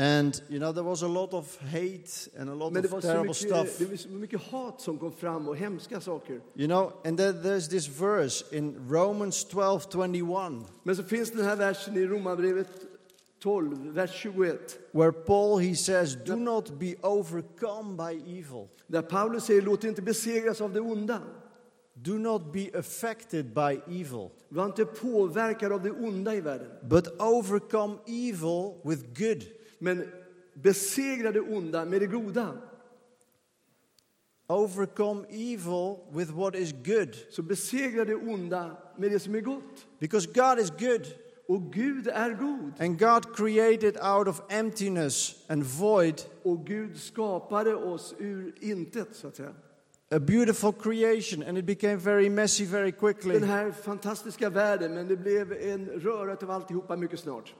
And, 0.00 0.42
you 0.48 0.58
know, 0.60 0.72
there 0.72 0.84
was 0.84 1.02
a 1.02 1.08
lot 1.08 1.32
of 1.34 1.58
hate 1.60 2.28
and 2.38 2.50
a 2.50 2.54
lot 2.54 2.72
Men 2.72 2.82
det 2.82 2.90
var, 2.90 2.98
of 2.98 3.04
så 3.04 3.08
terrible 3.08 3.28
mycket, 3.28 3.36
stuff. 3.36 3.78
det 3.78 3.90
var 3.90 3.96
så 3.96 4.08
mycket 4.08 4.40
hat 4.40 4.80
som 4.80 4.98
kom 4.98 5.12
fram 5.12 5.48
och 5.48 5.56
hemska 5.56 6.00
saker. 6.00 6.40
You 6.54 6.66
know, 6.68 6.92
and 7.04 7.18
then 7.18 7.34
there's 7.42 7.68
this 7.68 7.88
verse 7.88 8.44
in 8.56 8.76
Romans 8.90 9.44
12 9.44 9.80
21 10.12 10.64
Men 10.82 10.96
så 10.96 11.02
finns 11.02 11.30
den 11.30 11.44
här 11.44 11.56
versen 11.56 11.96
i 11.96 12.06
Romarbrevet 12.06 12.68
12, 13.42 13.94
vers 13.94 14.10
21. 14.14 14.78
where 14.92 15.12
Paul 15.12 15.58
he 15.58 15.74
says, 15.76 16.16
Do 16.26 16.36
not 16.36 16.78
be 16.78 16.94
overcome 17.02 17.96
by 17.96 18.38
evil. 18.38 18.68
Där 18.86 19.02
Paulus 19.02 19.44
säger, 19.44 19.62
låt 19.62 19.84
er 19.84 19.88
inte 19.88 20.02
besegras 20.02 20.60
av 20.60 20.72
det 20.72 20.80
onda. 20.80 21.20
Do 21.94 22.12
not 22.12 22.52
be 22.52 22.70
affected 22.78 23.54
by 23.54 23.80
evil, 24.00 24.30
Var 24.48 24.64
inte 24.66 24.84
påverkad 24.84 25.72
av 25.72 25.82
det 25.82 25.90
onda 25.90 26.34
i 26.34 26.40
världen. 26.40 26.68
but 26.88 27.20
overcome 27.20 27.94
evil 28.06 28.74
with 28.84 29.02
good. 29.18 29.42
Men 29.78 30.04
besegra 30.54 31.32
det 31.32 31.40
onda 31.40 31.84
med 31.84 32.00
det 32.00 32.06
goda. 32.06 32.52
Overcome 34.48 35.26
evil 35.30 35.96
with 36.12 36.32
what 36.32 36.54
is 36.54 36.72
good. 36.72 37.16
Så 37.30 37.42
besegra 37.42 38.04
det 38.04 38.14
onda 38.14 38.76
med 38.98 39.10
det 39.10 39.20
som 39.20 39.34
är 39.34 39.40
gott. 39.40 39.86
Because 39.98 40.28
God 40.34 40.58
is 40.58 40.70
good. 40.70 41.06
Och 41.48 41.72
Gud 41.72 42.08
är 42.08 42.30
god. 42.30 42.72
And 42.78 42.98
God 42.98 43.36
created 43.36 43.96
out 43.96 44.28
of 44.28 44.40
emptiness 44.48 45.44
and 45.48 45.64
void 45.64 46.22
Och 46.42 46.66
Gud 46.66 46.96
skapade 46.96 47.74
oss 47.74 48.14
ur 48.18 48.54
intet, 48.60 49.08
så 49.12 49.28
att 49.28 49.36
säga. 49.36 49.54
a 50.10 50.18
beautiful 50.18 50.72
creation, 50.72 51.42
and 51.42 51.58
it 51.58 51.66
became 51.66 51.98
very 51.98 52.28
messy 52.28 52.64
very 52.64 52.92
quickly. 52.92 53.38
Den 53.38 53.48
här 53.48 53.70
fantastiska 53.70 54.50
världen, 54.50 54.94
men 54.94 55.08
det 55.08 55.16
blev 55.16 55.52
en 55.52 55.86
röra 55.86 56.36
av 56.42 56.50
alltihopa 56.50 56.96
mycket 56.96 57.20
snart. 57.20 57.54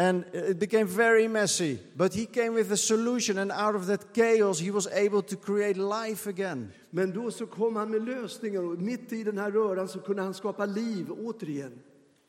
And 0.00 0.24
it 0.32 0.58
became 0.60 0.86
very 0.86 1.28
messy. 1.28 1.78
But 1.96 2.14
he 2.14 2.26
came 2.26 2.54
with 2.54 2.72
a 2.72 2.76
solution, 2.76 3.38
and 3.38 3.50
out 3.52 3.74
of 3.74 3.86
that 3.86 4.14
chaos, 4.14 4.60
he 4.60 4.70
was 4.70 4.86
able 4.86 5.22
to 5.22 5.36
create 5.36 5.76
life 5.76 6.30
again. 6.30 6.72
Men 6.90 7.12
då 7.12 7.30
så 7.30 7.46
kom 7.46 7.76
han 7.76 7.90
med 7.90 8.04
lösningar 8.04 8.62
och 8.62 8.78
mitt 8.78 9.12
i 9.12 9.24
den 9.24 9.38
här 9.38 9.50
röran 9.50 9.88
så 9.88 9.98
kunde 9.98 10.22
han 10.22 10.34
skapa 10.34 10.66
liv 10.66 11.10
återigen. 11.10 11.72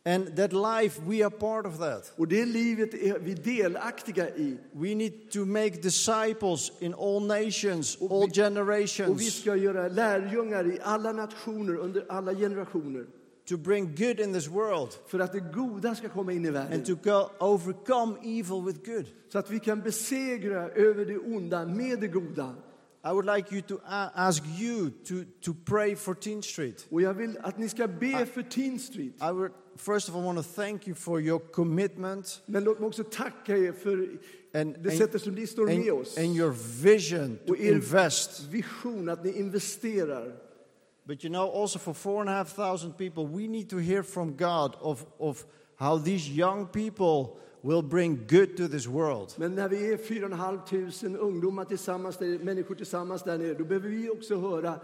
And 0.05 0.35
that 0.37 0.53
life, 0.53 1.01
we 1.07 1.21
are 1.25 1.29
part 1.29 1.65
of 1.65 1.77
that. 1.79 2.13
Och 2.15 2.27
det 2.27 2.45
livet 2.45 2.93
är 2.93 3.19
vi 3.19 3.33
delaktiga 3.33 4.29
i. 4.29 4.57
We 4.71 4.95
need 4.95 5.31
to 5.31 5.45
make 5.45 5.69
disciples 5.81 6.71
in 6.79 6.93
all 6.93 7.21
nations, 7.27 7.97
all 8.01 8.27
vi- 8.27 8.33
generations, 8.33 9.09
Och 9.09 9.21
vi 9.21 9.31
ska 9.31 9.55
göra 9.55 9.87
lärjungar 9.87 10.67
i 10.67 10.79
alla 10.83 11.11
nationer 11.11 11.75
under 11.75 12.05
alla 12.09 12.33
generationer. 12.35 13.05
To 13.49 13.57
bring 13.57 13.95
good 13.95 14.19
in 14.19 14.33
this 14.33 14.47
world 14.47 14.89
För 15.07 15.19
att 15.19 15.31
det 15.31 15.39
goda 15.39 15.95
ska 15.95 16.09
komma 16.09 16.31
in 16.33 16.45
i 16.45 16.49
världen. 16.51 16.73
and 16.73 16.85
to 16.85 16.95
go 17.03 17.29
overcome 17.39 18.15
evil 18.23 18.65
with 18.65 18.79
good. 18.91 19.05
Så 19.31 19.39
att 19.39 19.51
vi 19.51 19.59
kan 19.59 19.81
besegra 19.81 20.69
över 20.69 21.05
det 21.05 21.17
onda 21.17 21.65
med 21.65 21.99
det 21.99 22.07
goda. 22.07 22.55
I 23.03 23.09
would 23.13 23.25
like 23.25 23.55
you 23.55 23.61
to 23.61 23.77
ask 24.15 24.43
you 24.61 24.89
to, 24.89 25.13
to 25.41 25.53
pray 25.65 25.95
for 25.95 26.13
Teen 26.13 26.41
Street. 26.43 26.87
Och 26.89 27.01
jag 27.01 27.13
vill 27.13 27.37
att 27.41 27.57
ni 27.57 27.69
ska 27.69 27.87
be 27.87 28.25
för 28.25 28.41
Teen 28.41 28.79
Street. 28.79 29.13
I 29.21 29.31
would 29.31 29.51
first 29.77 30.09
of 30.09 30.15
all 30.15 30.23
want 30.23 30.37
to 30.37 30.61
thank 30.61 30.87
you 30.87 30.95
for 30.95 31.21
your 31.21 31.39
commitment 31.39 32.41
Men 32.45 32.63
låt 32.63 32.79
mig 32.79 32.87
också 32.87 33.03
tacka 33.03 33.57
er 33.57 33.71
för 33.71 34.09
and, 34.53 34.75
det 34.83 34.91
sättet 34.91 35.21
som 35.21 35.33
ni 35.35 35.47
står 35.47 35.65
med 35.65 35.75
and, 35.75 35.89
oss. 35.89 36.17
and 36.17 36.27
your 36.37 36.55
vision 36.83 37.37
to 37.47 37.55
invest. 37.55 38.43
vision, 38.49 39.09
att 39.09 39.23
ni 39.23 39.39
investerar. 39.39 40.48
But 41.09 41.23
you 41.23 41.29
know, 41.31 41.49
also 41.49 41.79
for 41.79 41.93
four 41.93 42.21
and 42.21 42.29
a 42.29 42.33
half 42.33 42.55
thousand 42.55 42.93
people, 42.93 43.25
we 43.25 43.47
need 43.47 43.69
to 43.71 43.77
hear 43.77 44.03
from 44.03 44.37
God 44.37 44.75
of, 44.79 45.05
of 45.17 45.43
how 45.75 45.97
these 45.97 46.29
young 46.29 46.67
people 46.67 47.39
will 47.63 47.81
bring 47.81 48.27
good 48.27 48.55
to 48.57 48.67
this 48.67 48.87
world. 48.87 49.33
Men 49.37 49.55
när 49.55 49.69
vi 49.69 49.93
är 49.93 49.97
4 49.97 50.29
500 50.29 51.19
ungdomar 51.19 51.65
tillsammans, 51.65 52.17
där, 52.17 52.39
människor 52.39 52.75
tillsammans 52.75 53.23
där 53.23 53.37
nere, 53.37 53.53
då 53.53 53.63
behöver 53.63 53.89
vi 53.89 54.09
också 54.09 54.39
höra 54.39 54.79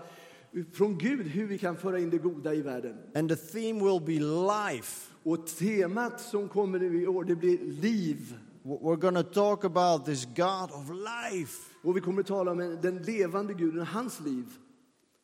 från 0.73 0.97
Gud 0.97 1.27
hur 1.27 1.47
vi 1.47 1.57
kan 1.57 1.77
föra 1.77 1.99
in 1.99 2.09
det 2.09 2.17
goda 2.17 2.53
i 2.53 2.61
världen. 2.61 2.97
And 3.15 3.29
the 3.29 3.35
theme 3.35 3.83
will 3.83 4.01
be 4.01 4.19
life. 4.73 5.11
Och 5.23 5.47
temat 5.47 6.21
som 6.21 6.49
kommer 6.49 6.79
nu 6.79 7.01
i 7.01 7.07
år, 7.07 7.23
det 7.23 7.35
blir 7.35 7.57
liv. 7.81 8.37
We're 8.63 8.95
going 8.95 9.15
to 9.15 9.23
talk 9.23 9.63
about 9.63 10.05
this 10.05 10.25
God 10.25 10.71
of 10.71 10.89
life, 10.89 11.71
Och 11.83 11.97
vi 11.97 12.01
kommer 12.01 12.21
att 12.21 12.27
tala 12.27 12.51
om 12.51 12.59
en- 12.59 12.81
den 12.81 12.97
levande 12.97 13.53
Guden, 13.53 13.85
hans 13.85 14.19
liv. 14.19 14.45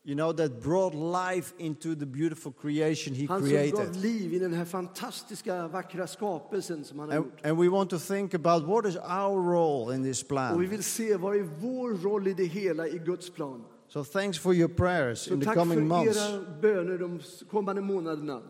You 0.04 0.16
know, 0.16 0.34
that 0.34 0.62
brought 0.62 0.94
life 0.96 1.54
into 1.58 1.96
the 1.96 2.06
beautiful 2.06 2.52
creation 2.52 3.14
He 3.16 3.26
Han 3.28 3.40
som 3.42 3.50
gav 3.50 3.58
created. 3.58 3.96
liv 3.96 4.34
i 4.34 4.40
den 4.40 4.54
här 4.54 4.66
fantastiska, 4.66 5.68
vackra 5.68 6.08
skapelsen 6.08 6.84
som 6.86 7.00
han 7.00 7.10
har 7.10 7.16
And, 7.18 7.26
gjort. 7.26 7.46
and 7.46 7.58
we 7.60 7.70
want 7.70 7.90
to 7.90 8.00
think 8.00 8.34
about 8.34 8.64
what 8.64 8.86
is 8.86 8.96
our 8.96 9.42
role 9.52 9.96
in 9.96 10.04
this 10.04 10.22
Och 10.24 10.26
vi 10.26 10.36
plan. 10.36 10.70
vill 10.70 10.84
se 10.84 11.16
vad 11.18 11.36
är 11.36 11.44
vår 11.60 11.90
roll 12.04 12.28
i 12.28 12.34
det 12.34 12.46
hela 12.46 12.88
i 12.88 12.98
Guds 12.98 13.30
plan. 13.30 13.64
So 13.88 14.04
thanks 14.04 14.38
for 14.40 14.54
your 14.54 14.70
prayers 14.70 15.28
in 15.28 15.40
the 15.40 15.46
tack 15.46 15.56
coming 15.56 15.78
för 15.78 15.86
months. 15.86 16.18
era 16.30 16.40
böner 16.62 16.98
de 16.98 17.20
kommande 17.50 17.82
månaderna. 17.82 18.42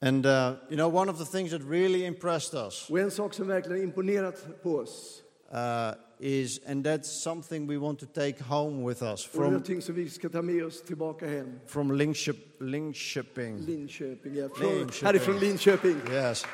And 0.00 0.26
uh, 0.26 0.56
you 0.68 0.76
know, 0.76 0.88
one 0.88 1.08
of 1.08 1.18
the 1.18 1.24
things 1.24 1.50
that 1.52 1.62
really 1.62 2.04
impressed 2.04 2.54
us 2.54 2.90
Och 2.90 2.98
en 2.98 3.10
sak 3.10 3.34
som 3.34 3.46
verkligen 3.46 3.82
imponerat 3.82 4.62
på 4.62 4.76
oss, 4.76 5.22
uh, 5.52 5.94
is, 6.20 6.60
and 6.66 6.84
that's 6.84 7.22
something 7.22 7.66
we 7.66 7.76
want 7.76 7.98
to 7.98 8.06
take 8.06 8.40
home 8.40 8.88
with 8.88 9.02
us 9.02 9.26
och 9.26 9.32
det 9.32 9.38
är 9.38 9.42
from, 9.42 9.52
någonting 9.52 9.82
som 9.82 9.94
vi 9.94 10.10
ska 10.10 10.28
ta 10.28 10.42
med 10.42 10.64
oss 10.64 10.82
tillbaka 10.82 11.26
hem. 11.26 11.60
from 11.66 11.92
Linkship, 11.92 12.36
Linköping. 12.60 13.58
Linköping, 13.58 14.34
ja. 14.34 14.48
Från, 14.48 14.78
Linköping. 14.78 15.06
härifrån 15.06 15.38
Linköping. 15.38 15.96
Yes, 16.12 16.46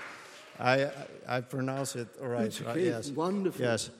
I, 0.59 0.87
I 1.39 1.43
pronounce 1.51 2.01
it 2.01 2.09
all 2.23 2.29
right. 2.29 2.61
Right? 2.61 2.77
Yes. 2.77 3.11
wonderful. 3.11 3.65
Yes. 3.65 3.91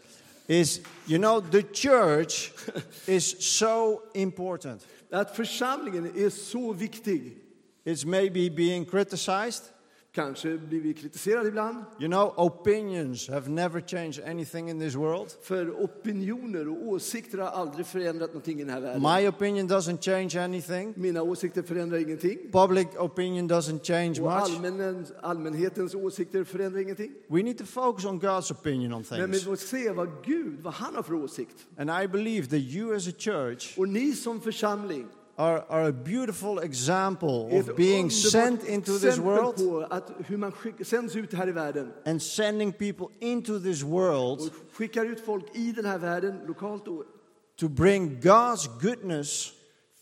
Is, 0.47 0.81
you 1.07 1.19
know, 1.19 1.41
the 1.41 1.63
church 1.63 2.53
is 3.07 3.37
so 3.59 4.03
important. 4.15 4.87
Att 5.11 5.37
församlingen 5.37 6.07
är 6.17 6.31
så 6.31 6.73
viktig. 6.73 7.37
It's 7.85 8.07
maybe 8.07 8.51
being 8.51 8.85
criticized. 8.85 9.65
Kanske 10.13 10.59
blir 10.59 10.81
vi 10.81 10.95
kritiserade 10.95 11.49
ibland 11.49 11.85
You 12.01 12.09
know, 12.09 12.33
opinions 12.37 13.29
have 13.29 13.49
never 13.51 13.81
changed 13.81 14.25
anything 14.29 14.71
in 14.71 14.81
this 14.81 14.95
world. 14.95 15.31
för 15.43 15.71
opinioner 15.85 16.69
och 16.69 16.89
åsikter 16.89 17.39
har 17.39 17.49
aldrig 17.49 17.87
förändrat 17.87 18.29
någonting 18.31 18.61
i 18.61 18.65
den 18.65 18.73
här 18.75 18.81
världen. 18.81 19.03
My 19.03 19.29
opinion 19.29 19.69
doesn't 19.69 20.03
change 20.03 20.45
anything. 20.45 20.95
Mina 20.97 21.23
åsikter 21.23 21.63
förändrar 21.63 21.99
ingenting. 21.99 22.39
Public 22.53 22.87
opinion 22.99 23.51
doesn't 23.51 23.85
change 23.85 24.21
Och 24.21 24.61
much. 24.63 25.15
allmänhetens 25.23 25.95
åsikter 25.95 26.45
förändrar 26.45 26.81
ingenting. 26.81 27.13
We 27.29 27.43
need 27.43 27.59
to 27.59 27.65
focus 27.65 28.05
on 28.05 28.21
God's 28.21 28.53
opinion 28.53 28.93
on 28.93 29.05
Men 29.11 29.21
vi 29.31 29.33
things. 29.39 29.47
måste 29.47 29.67
se 29.67 29.91
vad 29.93 30.09
Gud, 30.25 30.61
vad 30.63 30.73
han 30.75 30.95
har 30.95 31.03
för 31.03 31.15
åsikt. 31.15 31.67
And 31.79 31.91
I 32.05 32.09
believe 32.09 32.47
that 32.47 32.59
you 32.75 32.97
as 32.97 33.09
a 33.09 33.13
church 33.19 33.79
Och 33.79 33.89
ni 33.89 34.13
som 34.13 34.41
församling 34.41 35.07
are, 35.41 35.65
are 35.69 35.89
a 35.89 35.93
beautiful 35.93 36.59
example 36.59 37.49
of 37.59 37.77
being 37.77 38.11
sent 38.11 38.65
into 38.65 38.99
this 38.99 39.19
world 39.19 39.57
på 39.57 39.87
att 39.91 40.11
hur 40.27 40.37
man 40.37 40.53
sänds 40.83 41.17
ut 41.17 41.35
här 41.35 41.49
i 41.49 41.53
världen 41.53 41.93
and 42.07 42.23
sending 42.23 42.73
people 42.73 43.07
into 43.21 43.59
this 43.59 43.83
world 43.83 44.41
och 44.41 44.51
skickar 44.73 45.05
ut 45.05 45.21
folk 45.21 45.57
i 45.57 45.73
den 45.73 45.85
här 45.85 45.99
världen, 45.99 46.41
lokalt 46.47 46.89
och 46.89 47.05
to 47.61 47.69
bring 47.69 48.21
God's 48.21 48.81
goodness 48.81 49.53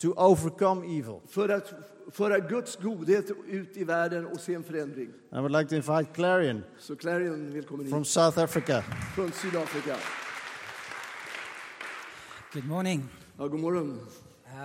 to 0.00 0.08
overcome 0.16 0.86
evil. 0.98 1.20
för 1.28 1.48
att 1.48 1.72
föra 2.12 2.38
Guds 2.38 2.76
godhet 2.76 3.30
ut 3.46 3.76
i 3.76 3.84
världen 3.84 4.26
och 4.26 4.40
se 4.40 4.54
en 4.54 4.64
förändring. 4.64 5.08
I 5.32 5.36
would 5.36 5.52
like 5.52 5.68
to 5.68 5.74
invite 5.76 6.12
Clarion 6.14 6.62
Så 6.78 6.96
Clarion, 6.96 7.52
välkommen 7.52 7.88
from 7.88 7.98
hit 7.98 8.08
South 8.08 8.38
Africa. 8.38 8.82
från 9.14 9.32
Sydafrika. 9.32 9.96
Good 12.52 12.64
morning. 12.64 13.08
Ja, 13.38 13.46
god 13.48 13.60
morgon. 13.60 14.00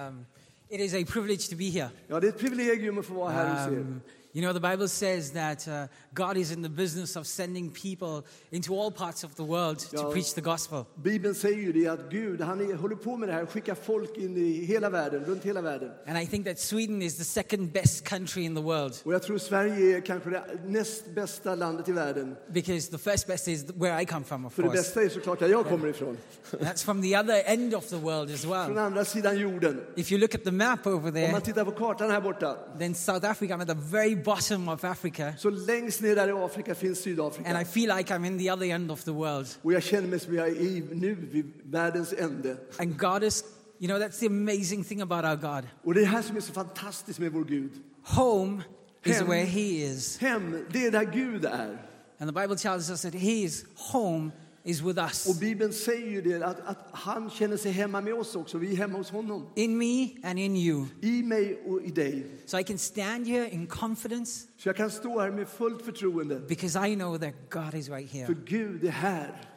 Um, 0.10 0.26
it 0.70 0.82
is 0.82 0.94
a 0.94 1.06
privilege 1.06 1.50
to 1.50 1.56
be 1.56 1.70
here. 1.70 1.90
Ja, 2.08 2.20
det 2.20 2.28
är 2.28 2.30
ett 2.30 2.40
privilegium 2.40 2.98
att 2.98 3.06
få 3.06 3.14
vara 3.14 3.32
här 3.32 3.50
hos 3.50 3.74
er. 3.74 3.80
Um, 3.80 4.02
you 4.34 4.42
know, 4.42 4.54
the 4.54 4.60
Bible 4.60 4.88
says 4.88 5.32
that 5.32 5.68
uh, 5.68 5.88
God 6.14 6.38
is 6.38 6.52
in 6.52 6.62
the 6.64 6.70
business 6.70 7.16
of 7.16 7.28
sending 7.28 7.70
people 7.72 8.26
into 8.52 8.74
all 8.74 8.92
parts 8.92 9.24
of 9.24 9.36
the 9.36 9.44
world 9.44 9.80
to 9.92 10.12
preach 10.12 10.34
the 10.34 10.42
gospel. 10.42 10.86
Bibeln 10.96 11.36
säger 11.36 11.58
ju 11.58 11.72
det 11.74 11.88
att 11.88 12.10
Gud, 12.10 12.42
han 12.42 12.74
håller 12.78 12.96
på 12.96 13.18
med 13.18 13.30
det 13.30 13.34
här, 13.34 13.46
skickar 13.46 13.76
folk 13.76 14.18
in 14.18 14.38
i 14.38 14.66
hela 14.66 14.90
världen, 14.90 15.26
runt 15.26 15.44
hela 15.44 15.62
världen. 15.62 15.92
And 16.08 16.18
I 16.18 16.28
think 16.28 16.46
that 16.46 16.60
Sweden 16.60 17.02
is 17.02 17.18
the 17.18 17.24
second 17.24 17.72
best 17.72 18.06
country 18.06 18.44
in 18.44 18.56
the 18.56 18.62
world 18.62 18.96
Och 19.04 19.14
jag 19.14 19.24
tror 19.24 19.38
Sverige 19.38 19.98
är 19.98 20.02
kanske 20.02 20.30
det 20.30 20.44
näst 20.66 21.16
bästa 21.16 21.56
landet 21.56 21.90
i 21.90 21.92
världen. 21.92 22.36
because 22.50 22.92
the 22.92 22.98
first 22.98 23.28
best 23.28 23.48
is 23.48 23.66
where 23.76 24.02
I 24.02 24.06
come 24.06 24.26
from, 24.26 24.46
of 24.46 24.54
För 24.54 24.64
det 24.64 24.70
course. 24.70 24.82
bästa 24.82 25.04
är 25.04 25.10
såklart 25.10 25.40
där 25.40 25.48
jag 25.48 25.66
kommer 25.66 25.88
ifrån. 25.88 26.18
That's 26.52 26.86
from 26.86 27.02
the 27.02 27.18
other 27.18 27.44
end 27.46 27.74
of 27.76 27.88
the 27.90 27.96
world 27.98 28.32
as 28.32 28.46
well. 28.46 28.66
Från 28.66 28.78
andra 28.78 29.06
sidan 29.06 29.40
jorden. 29.40 29.82
If 29.96 30.12
you 30.12 30.22
look 30.22 30.36
at 30.36 30.44
the 30.44 30.52
map 30.52 30.88
over 30.88 31.12
there. 31.12 31.26
Om 31.26 31.32
man 31.32 31.42
tittar 31.42 31.66
på 31.66 31.72
kartan 31.72 32.12
här 32.12 32.22
borta, 32.22 32.58
then 32.80 32.96
South 32.96 33.30
Africa, 33.32 33.54
I'm 33.54 33.62
at 33.62 33.68
the 33.68 33.98
very 33.98 34.16
bottom 34.24 34.70
of 34.70 34.84
Africa. 34.84 35.34
så 35.38 35.50
längst 35.50 36.02
ner 36.02 36.16
där 36.16 36.28
i 36.28 36.32
Afrika 36.32 36.76
finns 36.76 37.08
And 37.08 37.62
I 37.62 37.66
feel 37.66 37.98
like 37.98 38.14
I'm 38.14 38.26
in 38.26 38.40
the 38.40 38.52
other 38.52 38.66
end 38.66 38.92
of 38.92 39.04
the 39.04 39.12
world. 39.12 39.48
Och 39.62 39.74
jag 39.74 39.84
känner 39.84 40.08
mig 40.08 40.20
som 40.20 40.36
jag 40.36 40.48
är 40.48 40.56
i 40.56 40.88
nu 40.92 41.16
vid 41.32 41.54
världens 41.64 42.14
ände. 42.14 42.58
And 42.78 42.98
God 43.00 43.24
is, 43.24 43.44
you 43.80 43.88
know, 43.88 44.02
that's 44.02 44.20
the 44.20 44.28
amazing 44.28 44.84
thing 44.84 45.02
about 45.02 45.26
our 45.26 45.36
God. 45.36 45.68
Och 45.84 45.94
det 45.94 46.00
är 46.00 46.06
det 46.06 46.12
här 46.12 46.22
som 46.22 46.38
är 46.38 46.42
så 46.42 46.54
fantastiskt 46.54 47.20
med 47.20 47.32
vår 47.32 47.44
Gud. 47.44 47.72
Home 48.04 48.62
is 49.04 49.16
Hem. 49.16 49.28
where 49.28 49.46
He 49.46 49.62
is. 49.62 50.18
Hem, 50.18 50.66
det 50.72 50.86
är 50.86 50.92
där 50.92 51.04
Gud 51.04 51.46
är. 51.46 51.88
And 52.20 52.30
the 52.30 52.42
Bible 52.42 52.56
tells 52.56 52.90
us 52.90 53.02
that 53.02 53.14
His 53.14 53.66
home 53.76 54.32
is 54.64 54.82
with 54.82 55.00
Och 55.00 55.06
us. 55.06 55.40
Bibeln 55.40 55.74
säger 55.74 56.10
ju 56.12 56.22
det, 56.22 56.44
att, 56.46 56.60
att 56.60 56.78
han 56.92 57.30
känner 57.30 57.58
sig 57.58 57.72
hemma 57.72 58.02
med 58.02 58.14
oss 58.14 58.36
också. 58.36 58.58
Vi 58.58 58.72
är 58.72 58.76
hemma 58.78 58.98
hos 58.98 59.10
honom. 59.12 59.48
In 59.56 59.78
me 59.78 60.10
and 60.24 60.40
in 60.40 60.56
you. 60.56 60.86
I 61.02 61.24
mig 61.24 61.62
och 61.66 61.82
i 61.82 61.92
dig. 61.92 62.26
So 62.46 62.60
I 62.60 62.64
can 62.64 62.78
stand 62.78 63.28
here 63.28 63.50
in 63.50 63.68
confidence 63.68 64.48
Så 64.58 64.70
jag 64.70 64.76
kan 64.76 64.92
stå 64.92 65.20
här 65.20 65.32
med 65.32 65.48
fullt 65.48 65.82
förtroende. 65.86 66.40
because 66.40 66.88
I 66.88 66.96
know 66.96 67.18
that 67.18 67.34
God 67.50 67.74
is 67.74 67.90
right 67.90 68.12
För 68.12 68.18
here. 68.18 68.36
Gud 68.46 68.84
är 68.84 68.90
här. 68.90 69.50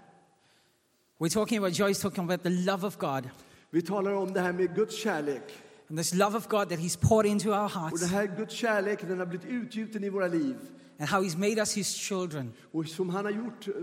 We're 1.18 1.32
talking 1.32 1.58
about, 1.58 1.78
Joyce 1.78 2.02
talking 2.02 2.24
about 2.24 2.42
the 2.42 2.50
love 2.50 2.86
of 2.86 2.96
God. 2.98 3.28
Vi 3.70 3.82
talar 3.82 4.12
om 4.12 4.32
det 4.32 4.40
här 4.40 4.52
med 4.52 4.74
Guds 4.74 4.96
kärlek. 4.96 5.42
And 5.90 5.98
this 5.98 6.14
love 6.14 6.36
of 6.38 6.48
God 6.48 6.68
that 6.68 6.78
He's 6.78 6.98
poured 7.08 7.26
into 7.26 7.48
our 7.48 7.64
Och 7.64 7.70
hearts 7.70 8.00
den 8.00 8.08
här 8.10 8.36
Guds 8.36 8.54
kärlek 8.54 9.00
den 9.08 9.18
har 9.18 9.26
blivit 9.26 9.46
utgjuten 9.46 10.04
i 10.04 10.08
våra 10.08 10.26
liv. 10.26 10.56
And 10.98 11.08
how 11.08 11.22
He's 11.22 11.36
made 11.36 11.60
us 11.60 11.74
His 11.76 11.94
children. 11.94 12.52
Och 12.72 12.86
som 12.86 13.10
han 13.10 13.24
har 13.24 13.32
gjort 13.32 13.68
eh, 13.68 13.74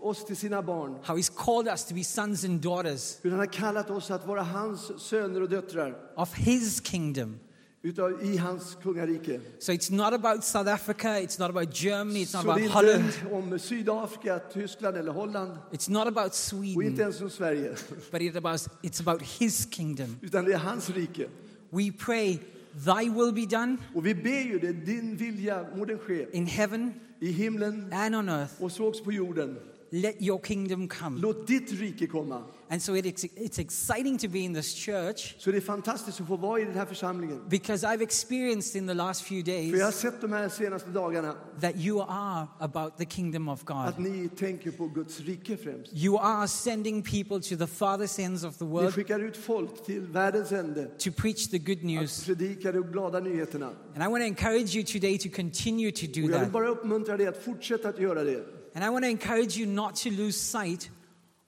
oss 0.00 0.24
till 0.24 0.36
sina 0.36 0.62
barn. 0.62 0.96
How 1.02 1.16
He's 1.16 1.32
called 1.36 1.68
us 1.68 1.84
to 1.84 1.94
be 1.94 2.04
sons 2.04 2.44
and 2.44 2.60
daughters 2.60 3.18
Hur 3.22 3.30
han 3.30 3.38
har 3.38 3.46
kallat 3.46 3.90
oss 3.90 4.10
att 4.10 4.26
vara 4.26 4.42
hans 4.42 5.00
söner 5.02 5.40
och 5.42 5.48
döttrar. 5.48 5.96
of 6.16 6.34
His 6.34 6.80
kingdom. 6.80 7.38
Utav, 7.84 8.24
I 8.24 8.36
hans 8.36 8.76
kungarike. 8.82 9.40
So 9.58 9.72
it's 9.72 9.90
not 9.92 10.12
about 10.14 10.44
South 10.44 10.68
Africa, 10.74 11.08
it's 11.08 11.38
not 11.40 11.50
about 11.50 11.74
Germany, 11.82 12.22
it's 12.24 12.32
not 12.34 12.42
Så 12.42 12.46
det 12.46 12.52
about 12.52 12.64
är 12.64 12.68
Holland, 12.68 13.04
inte 13.04 13.34
om 13.52 13.58
Sydafrika, 13.58 14.38
Tyskland 14.38 14.96
eller 14.96 15.12
Holland. 15.12 15.52
it's 15.72 15.90
not 15.90 16.06
about 16.06 16.26
Och 16.26 16.64
inte 16.64 16.74
Sweden, 16.74 17.00
ens 17.00 17.20
om 17.20 17.30
Sverige. 17.30 17.74
but 18.12 18.20
it's 18.20 18.36
about, 18.38 18.60
it's 18.82 19.00
about 19.00 19.22
His 19.22 19.66
kingdom. 19.70 20.16
Utan 20.20 20.44
det 20.44 20.52
är 20.52 20.58
hans 20.58 20.90
rike. 20.90 21.28
We 21.70 21.92
pray, 21.98 22.38
Thy 22.74 23.08
will 23.10 23.32
be 23.32 23.46
done 23.56 23.76
Och 23.94 24.06
vi 24.06 24.14
ber 24.14 24.52
ju 24.52 24.58
det, 24.58 24.72
din 24.72 25.16
vilja 25.16 25.66
må 25.76 25.84
den 25.84 25.98
ske. 25.98 26.26
in 26.32 26.46
heaven 26.46 26.94
I 27.20 27.32
himlen 27.32 27.92
and 27.92 28.16
on 28.16 28.28
earth. 28.28 28.62
och 28.62 28.72
så 28.72 28.86
också 28.88 29.04
på 29.04 29.12
jorden. 29.12 29.58
Let 29.94 30.22
your 30.22 30.38
kingdom 30.42 30.88
come. 30.88 31.20
Låt 31.20 31.46
ditt 31.46 31.72
rike 31.72 32.06
komma. 32.06 32.42
And 32.68 32.82
so 32.82 32.96
it, 32.96 33.04
it's, 33.06 33.24
it's 33.36 33.58
exciting 33.58 34.18
to 34.18 34.28
be 34.28 34.38
in 34.38 34.54
this 34.54 34.74
church 34.74 35.34
Så 35.38 35.50
det 35.50 35.56
är 35.56 35.60
fantastiskt 35.60 36.20
att 36.20 36.26
få 36.28 36.36
vara 36.36 36.60
i 36.60 36.64
den 36.64 36.74
här 36.74 36.86
församlingen. 36.86 37.40
because 37.48 37.86
I've 37.86 38.02
experienced 38.02 38.76
in 38.82 38.88
the 38.88 38.94
last 38.94 39.22
few 39.22 39.44
För 39.44 39.52
jag 39.78 39.84
har 39.84 39.90
days 39.92 40.00
sett 40.00 40.20
de 40.20 40.32
här 40.32 40.48
senaste 40.48 40.90
dagarna 40.90 41.34
that 41.60 41.76
you 41.76 42.02
are 42.08 42.46
about 42.58 42.96
the 42.98 43.04
kingdom 43.04 43.48
of 43.48 43.62
att 43.70 43.96
God. 43.96 44.06
ni 44.06 44.28
tänker 44.28 44.70
på 44.70 44.86
Guds 44.86 45.20
rike 45.20 45.56
främst. 45.56 45.92
You 45.94 46.18
are 46.18 46.48
sending 46.48 47.02
people 47.02 47.40
to 47.40 47.56
the 47.56 47.66
farthest 47.66 48.18
ends 48.18 48.44
of 48.44 48.56
the 48.58 48.64
Ni 48.64 48.70
world 48.70 48.94
skickar 48.94 49.20
ut 49.20 49.36
folk 49.36 49.84
till 49.86 50.00
världens 50.00 50.52
ände 50.52 50.84
to 50.98 51.10
preach 51.16 51.48
the 51.50 51.58
good 51.58 51.78
att 51.78 51.84
news. 51.84 52.24
predika 52.24 52.72
de 52.72 52.80
glada 52.82 53.20
nyheterna. 53.20 53.66
And 53.94 54.02
I 54.04 54.06
want 54.08 54.22
to 54.22 54.26
encourage 54.26 54.74
you 54.76 54.84
today 54.84 55.18
to 55.18 55.28
continue 55.36 55.90
to 55.92 56.06
do 56.06 56.10
Och 56.12 56.16
jag 56.16 56.22
vill 56.22 56.32
that. 56.40 56.52
bara 56.52 56.68
uppmuntra 56.68 57.16
dig 57.16 57.26
att 57.26 57.44
fortsätta 57.44 57.88
att 57.88 57.98
göra 58.00 58.24
det. 58.24 58.44
And 58.74 58.84
I 58.84 58.90
want 58.90 59.04
to 59.04 59.10
encourage 59.10 59.58
you 59.58 59.66
not 59.66 59.96
to 59.96 60.10
lose 60.10 60.38
sight 60.38 60.90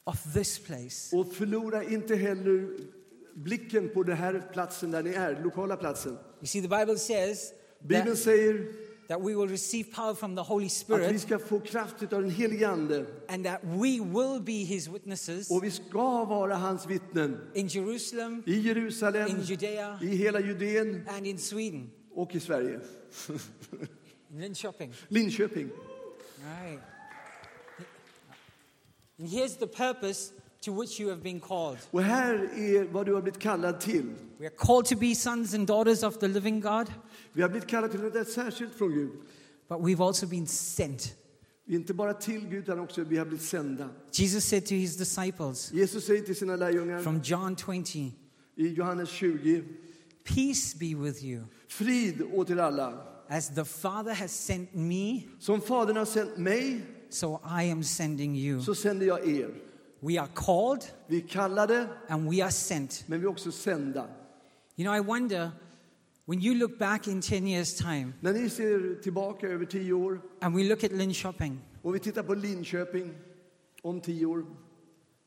of 0.04 0.32
this 0.34 0.58
place. 0.58 1.16
Och 1.16 1.32
förlora 1.32 1.84
inte 1.84 2.16
heller 2.16 2.68
blicken 3.34 3.88
på 3.88 4.02
den 4.02 4.16
här 4.16 4.50
platsen 4.52 4.90
där 4.90 5.02
ni 5.02 5.10
är, 5.10 5.42
lokala 5.42 5.76
platsen. 5.76 6.12
You 6.12 6.46
see, 6.46 6.60
the 6.60 6.68
Bible 6.68 6.98
says 6.98 7.52
Bibeln 7.80 8.06
that, 8.06 8.18
säger 8.18 8.66
that 9.08 9.20
we 9.20 9.34
will 9.34 9.48
receive 9.48 9.90
power 9.92 10.14
from 10.14 10.36
the 10.36 10.42
Holy 10.42 10.66
att 10.66 10.70
vi 10.70 10.74
Spirit 10.74 11.20
ska 11.20 11.38
få 11.38 11.60
kraft 11.60 12.02
av 12.02 12.22
den 12.22 12.30
helige 12.30 12.68
Ande 12.68 13.06
and 13.28 13.44
that 13.44 13.60
we 13.62 14.00
will 14.00 14.40
be 14.40 14.64
His 14.64 14.88
witnesses 14.88 15.50
och 15.50 15.64
vi 15.64 15.70
ska 15.70 16.24
vara 16.24 16.54
hans 16.54 16.86
vittnen 16.86 17.40
in 17.54 17.66
Jerusalem, 17.66 18.42
i 18.46 18.60
Jerusalem, 18.60 19.28
in 19.28 19.40
Judea, 19.40 19.98
i 20.02 20.06
hela 20.06 20.40
Judeen 20.40 21.08
and 21.08 21.26
in 21.26 21.38
Sweden, 21.38 21.90
och 22.14 22.34
i 22.34 22.40
Sverige. 22.40 22.80
Linköping. 24.36 24.92
Linköping. 25.08 25.70
Right. 26.38 26.80
And 29.18 29.28
here's 29.28 29.56
the 29.56 29.66
purpose 29.66 30.32
to 30.64 30.72
which 30.80 31.00
you 31.00 31.10
have 31.10 31.22
been 31.22 31.40
called. 31.40 31.78
Och 31.90 32.02
här 32.02 32.34
är 32.54 32.84
vad 32.92 33.06
du 33.06 33.14
har 33.14 33.22
blivit 33.22 33.40
kallad 33.40 33.80
till. 33.80 34.14
We 34.38 34.46
are 34.46 34.54
called 34.56 34.86
to 34.86 34.96
be 34.96 35.14
sons 35.14 35.54
and 35.54 35.66
daughters 35.66 36.02
of 36.02 36.18
the 36.18 36.28
living 36.28 36.60
God, 36.60 36.92
Vi 37.32 37.42
har 37.42 37.48
blivit 37.48 37.68
kallade 37.68 37.92
till 37.92 38.00
något 38.02 38.28
särskilt 38.28 38.74
från 38.74 38.92
Gud. 38.92 39.10
but 39.68 39.78
we've 39.80 40.02
also 40.06 40.26
been 40.26 40.46
sent. 40.46 41.14
Vi 41.66 41.74
är 41.74 41.78
inte 41.78 41.94
bara 41.94 42.14
till 42.14 42.40
Gud 42.48 42.62
utan 42.62 42.78
också 42.80 43.04
vi 43.04 43.16
har 43.18 43.24
blivit 43.26 43.46
sända. 43.46 43.88
Jesus 44.12 44.44
said 44.44 44.66
to 44.66 44.74
his 44.74 44.96
disciples 44.96 45.72
Jesus 45.72 46.06
säger 46.06 46.22
till 46.22 46.36
sina 46.36 46.56
lärjungar 46.56 47.02
from 47.02 47.20
John 47.24 47.56
20, 47.56 48.12
i 48.56 48.68
Johannes 48.68 49.08
20. 49.10 49.62
Peace 50.24 50.74
be 50.78 50.94
with 50.94 51.24
you. 51.24 51.42
Frid 51.68 52.22
åt 52.32 52.50
er 52.50 52.56
alla. 52.56 53.06
As 53.28 53.54
the 53.54 53.64
Father 53.64 54.12
has 54.14 54.32
sent 54.32 54.74
me, 54.74 55.22
Som 55.40 55.60
Fadern 55.60 55.96
har 55.96 56.04
sänt 56.04 56.36
mig 56.38 56.80
so 57.14 57.40
I 57.60 57.70
am 57.70 57.82
sending 57.82 58.36
you. 58.36 58.62
så 58.62 58.74
sänder 58.74 59.06
jag 59.06 59.28
er. 59.28 59.48
We 60.00 60.20
are 60.20 60.28
called 60.34 60.84
Vi 61.08 61.16
är 61.16 61.28
kallade 61.28 61.88
and 62.08 62.34
we 62.34 62.42
are 62.44 62.50
sent. 62.50 63.04
men 63.06 63.20
vi 63.20 63.26
är 63.26 63.30
också 63.30 63.52
sända. 63.52 64.06
You 64.76 64.84
know, 64.88 64.96
I 64.96 65.00
wonder 65.00 65.50
When 66.26 66.40
you 66.42 66.54
look 66.54 66.78
back 66.78 67.08
in 67.08 67.20
10 67.22 67.40
years' 67.46 67.78
time 67.78 68.12
När 68.20 68.32
ni 68.32 68.50
ser 68.50 69.02
tillbaka 69.02 69.48
över 69.48 69.64
tio 69.64 69.92
år 69.92 70.20
and 70.40 70.56
we 70.56 70.64
look 70.64 70.84
at 70.84 70.92
Linköping 70.92 71.60
och 71.82 71.94
vi 71.94 71.98
tittar 71.98 72.22
på 72.22 72.34
Linköping 72.34 73.14
om 73.82 74.00
tio 74.00 74.26
år 74.26 74.44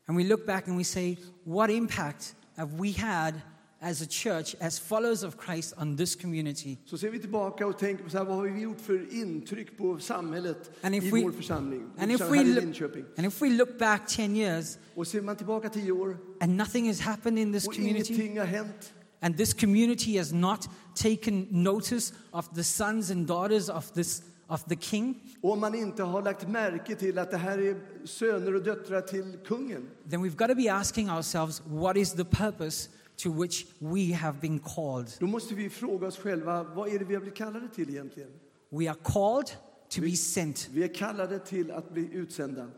and 0.06 0.18
we 0.18 0.24
look 0.24 0.46
back 0.46 0.68
and 0.68 0.78
we 0.78 0.84
say, 0.84 1.16
what 1.44 1.70
impact 1.70 2.34
have 2.56 2.72
we 2.80 2.92
had 2.92 3.34
as 3.80 4.02
a 4.02 4.06
church, 4.10 4.54
as 4.60 4.80
followers 4.80 5.22
of 5.22 5.36
Christ, 5.46 5.74
on 5.80 5.96
this 5.96 6.16
community? 6.16 6.76
så 6.84 6.98
ser 6.98 7.10
vi 7.10 7.18
tillbaka 7.18 7.66
och 7.66 7.78
tänker 7.78 8.04
på 8.04 8.10
så 8.10 8.18
här, 8.18 8.24
vad 8.24 8.36
har 8.36 8.44
vi 8.44 8.60
gjort 8.60 8.80
för 8.80 9.14
intryck 9.14 9.78
på 9.78 9.98
samhället 9.98 10.70
And 10.82 10.94
if 10.94 11.04
i 11.04 11.10
we- 11.10 11.22
vår 11.22 11.32
församling, 11.32 11.90
And 11.98 12.12
if, 12.12 12.20
we 12.20 12.44
look, 12.44 12.62
Linköping. 12.64 13.04
and 13.16 13.26
if 13.26 13.42
we 13.42 13.48
look 13.50 13.78
back 13.78 14.08
10 14.08 14.36
years 14.36 14.78
Och 14.94 15.06
ser 15.06 15.20
man 15.22 15.36
tillbaka 15.36 15.68
tio 15.68 15.92
år 15.92 16.16
and 16.40 16.56
nothing 16.56 16.86
has 16.88 17.00
happened 17.00 17.38
in 17.38 17.52
this 17.52 17.66
och 17.66 17.74
community, 17.74 18.14
ingenting 18.14 18.38
har 18.38 18.46
hänt 18.46 18.92
and 19.20 19.36
this 19.36 19.54
community 19.54 20.16
has 20.18 20.32
not 20.32 20.68
taken 20.94 21.46
notice 21.50 22.12
of 22.30 22.48
the 22.54 22.64
sons 22.64 23.10
and 23.10 23.26
daughters 23.26 23.68
of, 23.68 23.90
this, 23.92 24.22
of 24.48 24.64
the 24.64 24.76
king, 24.76 25.14
om 25.42 25.60
man 25.60 25.74
inte 25.74 26.02
har 26.02 26.22
lagt 26.22 26.48
märke 26.48 26.94
till 26.94 27.18
att 27.18 27.30
det 27.30 27.36
här 27.36 27.58
är 27.58 27.76
söner 28.06 28.54
och 28.54 28.62
döttrar 28.62 29.00
till 29.00 29.38
kungen 29.46 29.88
then 30.10 30.20
we've 30.24 30.36
got 30.36 30.48
to 30.48 30.54
be 30.54 30.72
asking 30.72 31.10
ourselves, 31.10 31.62
what 31.66 31.96
is 31.96 32.12
the 32.12 32.24
purpose 32.24 32.88
to 33.22 33.32
which 33.42 33.66
we 33.78 34.14
have 34.14 34.38
been 34.40 34.58
called? 34.58 35.12
då 35.20 35.26
måste 35.26 35.54
vi 35.54 35.70
fråga 35.70 36.06
oss 36.06 36.18
själva, 36.18 36.62
vad 36.62 36.88
är 36.88 36.98
det 36.98 37.04
vi 37.04 37.14
har 37.14 37.20
blivit 37.20 37.38
kallade 37.38 37.68
till 37.68 37.90
egentligen? 37.90 38.30
We 38.70 38.90
are 38.90 38.98
called 39.02 39.50
to 39.88 40.00
be 40.00 40.16
sent, 40.16 40.68
Vi 40.72 40.82
är 40.84 40.94
kallade 40.94 41.38
till 41.38 41.70
att 41.70 41.90
bli 41.90 42.08
utsända. 42.12 42.70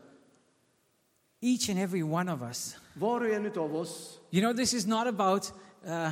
each 1.41 1.69
and 1.69 1.79
every 1.79 2.03
one 2.03 2.33
of 2.33 2.41
us. 2.41 2.75
Var 2.93 3.21
och 3.21 3.27
en 3.29 3.59
av 3.59 3.75
oss. 3.75 4.19
You 4.31 4.41
know, 4.41 4.53
this 4.53 4.73
is 4.73 4.85
not 4.85 5.07
about 5.07 5.51
uh, 5.87 6.11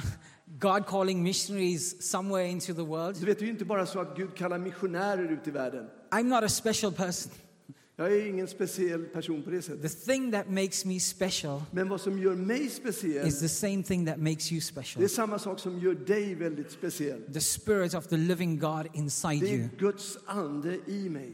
God 0.59 0.85
calling 0.85 1.23
missionaries 1.23 2.11
somewhere 2.11 2.47
into 2.47 2.73
the 2.73 2.83
world. 2.83 3.19
Du 3.19 3.25
vet, 3.25 3.39
det 3.39 3.45
är 3.45 3.49
inte 3.49 3.65
bara 3.65 3.85
så 3.85 3.99
att 3.99 4.17
Gud 4.17 4.35
kallar 4.35 4.57
missionärer 4.57 5.31
ut 5.31 5.47
i 5.47 5.51
världen. 5.51 5.89
I'm 6.11 6.23
not 6.23 6.43
a 6.43 6.49
special 6.49 6.91
person. 6.91 7.31
Jag 7.99 8.11
är 8.13 8.25
ingen 8.25 8.47
speciell 8.47 9.03
person 9.05 9.43
på 9.43 9.49
det 9.49 9.61
sättet. 9.61 9.81
The 9.81 10.11
thing 10.11 10.31
that 10.31 10.49
makes 10.49 10.85
me 10.85 10.99
special 10.99 11.61
Men 11.71 11.89
vad 11.89 12.01
som 12.01 12.19
gör 12.19 12.35
mig 12.35 12.69
speciell, 12.69 13.27
is 13.27 13.39
the 13.39 13.49
same 13.49 13.83
thing 13.83 14.05
that 14.05 14.17
makes 14.17 14.51
you 14.51 14.59
det 14.59 14.65
special 14.65 15.03
är 15.03 15.07
samma 15.07 15.39
sak 15.39 15.59
som 15.59 15.79
gör 15.79 15.93
dig 15.95 16.35
väldigt 16.35 16.71
speciell. 16.71 17.21
the 17.33 17.41
Spirit 17.41 17.93
of 17.93 18.07
the 18.07 18.17
living 18.17 18.59
God 18.59 18.87
inside 18.93 19.39
Det 19.41 19.47
you. 19.49 19.63
är 19.63 19.69
Guds 19.79 20.17
ande 20.25 20.79
i 20.87 21.09
mig. 21.09 21.33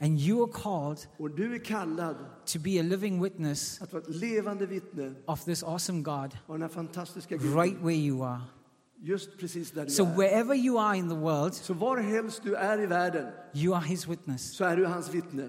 And 0.00 0.20
you 0.20 0.42
are 0.44 0.52
called 0.52 0.98
Och 1.18 1.30
du 1.30 1.54
är 1.54 1.58
kallad 1.58 2.16
to 2.46 2.58
be 2.58 2.80
a 2.80 2.82
living 2.82 3.22
witness 3.22 3.82
att 3.82 3.92
vara 3.92 4.02
ett 4.02 4.14
levande 4.16 4.66
vittne 4.66 5.14
of 5.26 5.44
this 5.44 5.62
awesome 5.62 6.02
God 6.02 6.14
av 6.46 6.54
den 6.54 6.62
här 6.62 6.68
fantastiska 6.68 7.34
right 7.36 7.42
Guden. 7.72 7.84
where 7.86 7.96
you 7.96 8.24
are. 8.24 8.40
Just 9.02 9.38
precis 9.38 9.70
där 9.70 9.84
du 9.84 9.90
So, 9.90 10.04
är. 10.04 10.16
wherever 10.16 10.54
you 10.54 10.78
are 10.78 10.96
in 10.98 11.08
the 11.08 11.14
world, 11.14 11.54
Så 11.54 11.74
var 11.74 11.96
helst 11.96 12.40
du 12.42 12.54
är 12.54 12.80
i 12.82 12.86
världen 12.86 13.26
you 13.54 13.74
are 13.76 13.84
His 13.84 14.08
witness. 14.08 14.52
så 14.56 14.64
är 14.64 14.76
du 14.76 14.86
hans 14.86 15.14
vittne. 15.14 15.48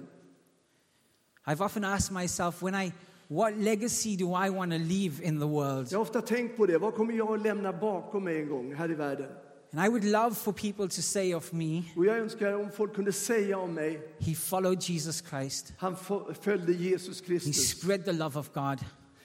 I've 1.47 1.61
often 1.65 1.83
asked 1.83 2.11
myself, 2.11 2.61
when 2.61 2.75
I, 2.75 2.91
what 3.29 3.57
legacy 3.57 4.15
do 4.17 4.33
I 4.33 4.49
want 4.49 4.71
to 4.71 4.77
leave 4.77 5.21
in 5.23 5.39
the 5.39 5.45
world? 5.47 5.87
Jag 5.91 5.97
har 5.99 6.01
ofta 6.05 6.21
tänkt 6.21 6.57
på 6.57 6.65
det. 6.65 6.77
Vad 6.77 6.93
kommer 6.93 7.13
jag 7.13 7.33
att 7.33 7.41
lämna 7.41 7.73
bakom 7.73 8.23
mig 8.23 8.41
en 8.41 8.49
gång 8.49 8.73
här 8.75 8.91
i 8.91 8.95
världen? 8.95 9.29
And 9.73 9.85
I 9.85 9.89
would 9.89 10.03
love 10.03 10.35
for 10.35 10.51
people 10.53 10.87
to 10.87 11.01
say 11.01 11.33
of 11.35 11.51
me, 11.51 11.83
Och 11.95 12.05
jag 12.05 12.17
önskar 12.17 12.53
om 12.53 12.71
folk 12.71 12.95
kunde 12.95 13.11
säga 13.13 13.57
om 13.57 13.73
mig, 13.73 14.01
He 14.19 14.35
followed 14.35 14.81
Jesus 14.89 15.23
Christ. 15.29 15.73
han 15.77 15.95
följde 16.41 16.73
Jesus 16.73 17.19
He 17.21 17.25
Kristus. 17.25 17.69
spread 17.69 18.05
the 18.05 18.11
love 18.11 18.39
of 18.39 18.49
God 18.53 18.79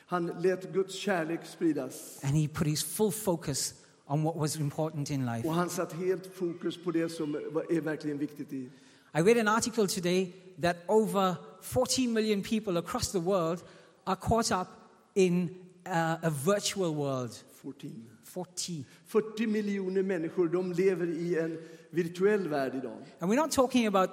Han 0.07 0.27
lät 0.27 0.73
Guds 0.73 0.95
kärlek 0.95 1.41
spridas. 1.47 2.21
and 2.23 2.35
he 2.37 2.49
put 2.49 2.67
his 2.67 2.85
full 2.85 3.13
focus 3.13 3.75
on 4.07 4.23
what 4.23 4.37
was 4.37 4.57
important 4.57 5.11
in 5.11 5.27
life. 5.27 5.49
Och 5.49 5.55
han 5.55 5.71
satt 5.71 5.93
helt 5.93 6.35
fokus 6.35 6.83
på 6.85 6.91
det 6.91 7.09
som 7.09 7.35
är 7.35 7.81
verkligen 7.81 8.19
viktigt 8.19 8.53
i. 8.53 8.71
I 9.15 9.21
read 9.23 9.39
an 9.39 9.49
article 9.57 9.87
today 9.87 10.33
that 10.63 10.77
over 10.89 11.35
40 11.63 12.07
million 12.07 12.43
people 12.43 12.79
across 12.79 13.13
the 13.13 13.21
world 13.21 13.63
are 14.07 14.17
caught 14.17 14.51
up 14.51 14.69
in 15.15 15.51
uh, 15.87 16.17
a 16.23 16.31
virtual 16.31 16.95
world. 16.95 17.31
14. 17.63 17.91
40. 18.25 18.85
40 19.07 19.47
miljoner 19.47 20.03
människor 20.03 20.49
de 20.49 20.73
lever 20.73 21.07
i 21.07 21.39
en 21.39 21.59
virtuell 21.91 22.49
värld 22.49 22.75
idag. 22.75 22.99
And 23.21 23.31
we're 23.31 23.41
not 23.41 23.53
talking 23.53 23.87
about 23.87 24.11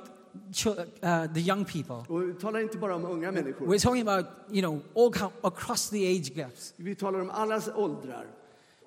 uh, 0.65 1.27
the 1.33 1.41
young 1.41 1.65
people. 1.65 1.95
Och 2.07 2.29
vi 2.29 2.33
talar 2.33 2.59
inte 2.59 2.77
bara 2.77 2.95
om 2.95 3.05
unga 3.05 3.31
människor. 3.31 3.67
We're 3.67 3.79
talking 3.79 4.07
about, 4.07 4.25
you 4.51 4.61
know, 4.61 4.81
all 4.95 5.31
across 5.43 5.89
the 5.89 6.07
age 6.07 6.35
gaps. 6.35 6.73
Vi 6.77 6.95
talar 6.95 7.21
om 7.21 7.29
allas 7.29 7.69
åldrar. 7.75 8.25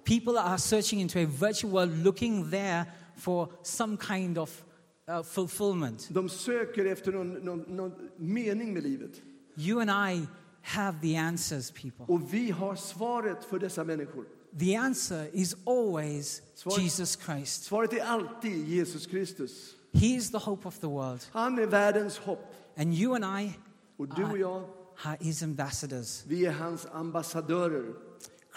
People 0.05 0.39
are 0.39 0.59
searching 0.59 1.01
into 1.01 1.19
a 1.19 1.27
virtual 1.27 1.73
world, 1.73 2.05
looking 2.05 2.51
there 2.51 2.85
for 3.17 3.49
some 3.63 3.97
kind 3.97 4.39
of 4.39 4.65
uh, 5.09 5.23
fulfillment. 5.23 6.09
De 6.11 6.29
söker 6.29 6.85
efter 6.85 7.13
någon, 7.13 7.33
någon, 7.35 7.59
någon 7.61 7.93
mening 8.17 8.75
med 8.75 8.83
livet. 8.83 9.11
You 9.57 9.81
and 9.81 9.91
I 10.15 10.27
have 10.63 10.99
the 11.03 11.17
answers, 11.17 11.71
people. 11.71 12.05
Och 12.09 12.35
vi 12.35 12.51
har 12.51 12.75
svaret 12.77 13.45
för 13.45 13.59
dessa 13.59 13.85
människor. 13.85 14.25
The 14.61 14.77
answer 14.77 15.31
is 15.33 15.57
always 15.67 16.43
Svar- 16.57 16.81
Jesus 16.81 17.19
Christ. 17.25 17.65
Svaret 17.65 17.93
är 17.93 18.05
alltid 18.05 18.69
Jesus 18.69 19.07
Kristus. 19.07 19.75
He 19.93 20.07
is 20.07 20.31
the 20.31 20.39
hope 20.39 20.69
of 20.69 20.79
the 20.79 20.87
world. 20.87 21.21
Han 21.33 21.59
är 21.59 21.67
världens 21.67 22.19
hopp. 22.19 22.55
And 22.77 22.95
you 22.95 23.15
and 23.23 23.41
I 23.43 23.53
Och 23.97 24.09
du 24.17 24.25
och 24.25 24.39
jag, 24.39 24.65
are 25.05 25.17
his 25.21 25.43
ambassadors. 25.43 26.23
vi 26.27 26.47
är 26.47 26.53
hans 26.53 26.87
ambassadörer. 26.93 27.95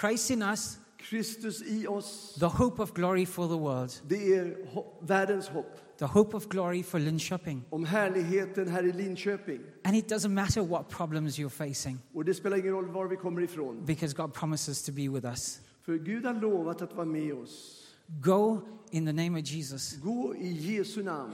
Christ 0.02 0.30
in 0.32 0.42
us, 0.42 0.78
Kristus 0.98 1.62
i 1.62 1.88
oss, 1.88 2.36
the 2.40 2.46
hope 2.46 2.82
of 2.84 2.94
glory 2.94 3.26
for 3.26 3.48
the 3.48 3.60
world, 3.60 3.92
det 4.08 4.36
är 4.36 4.66
ho- 4.74 4.86
världens 5.02 5.48
hopp. 5.48 5.80
The 5.98 6.06
hope 6.06 6.38
of 6.38 6.48
glory 6.50 6.84
for 6.84 7.00
Linköping. 7.00 7.62
Om 7.70 7.86
härligheten 7.86 8.68
här 8.68 8.84
i 8.86 8.92
Linköping. 8.92 9.60
And 9.84 9.96
it 9.96 10.12
doesn't 10.12 10.30
matter 10.34 10.62
what 10.62 10.90
problems 10.90 11.40
you're 11.40 11.50
facing 11.50 11.98
Och 12.14 12.26
det 12.26 12.34
spelar 12.34 12.58
ingen 12.58 12.72
roll 12.74 12.88
var 12.88 13.08
vi 13.08 13.16
kommer 13.16 13.42
ifrån. 13.42 13.86
because 13.86 14.16
God 14.16 14.34
promises 14.34 14.84
to 14.84 14.92
be 14.92 15.10
with 15.10 15.26
us. 15.26 15.62
För 15.82 15.98
Gud 15.98 16.26
har 16.26 16.34
lovat 16.34 16.82
att 16.82 16.94
vara 16.94 17.06
med 17.06 17.34
oss. 17.34 17.82
Go 18.08 18.62
in 18.92 19.06
the 19.06 19.14
name 19.14 19.40
of 19.42 19.48
Jesus. 19.52 19.96
Gå 19.98 20.36
i 20.36 20.52
Jesu 20.76 21.04
namn. 21.04 21.34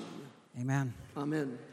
Amen. 0.57 0.93
Amen. 1.13 1.57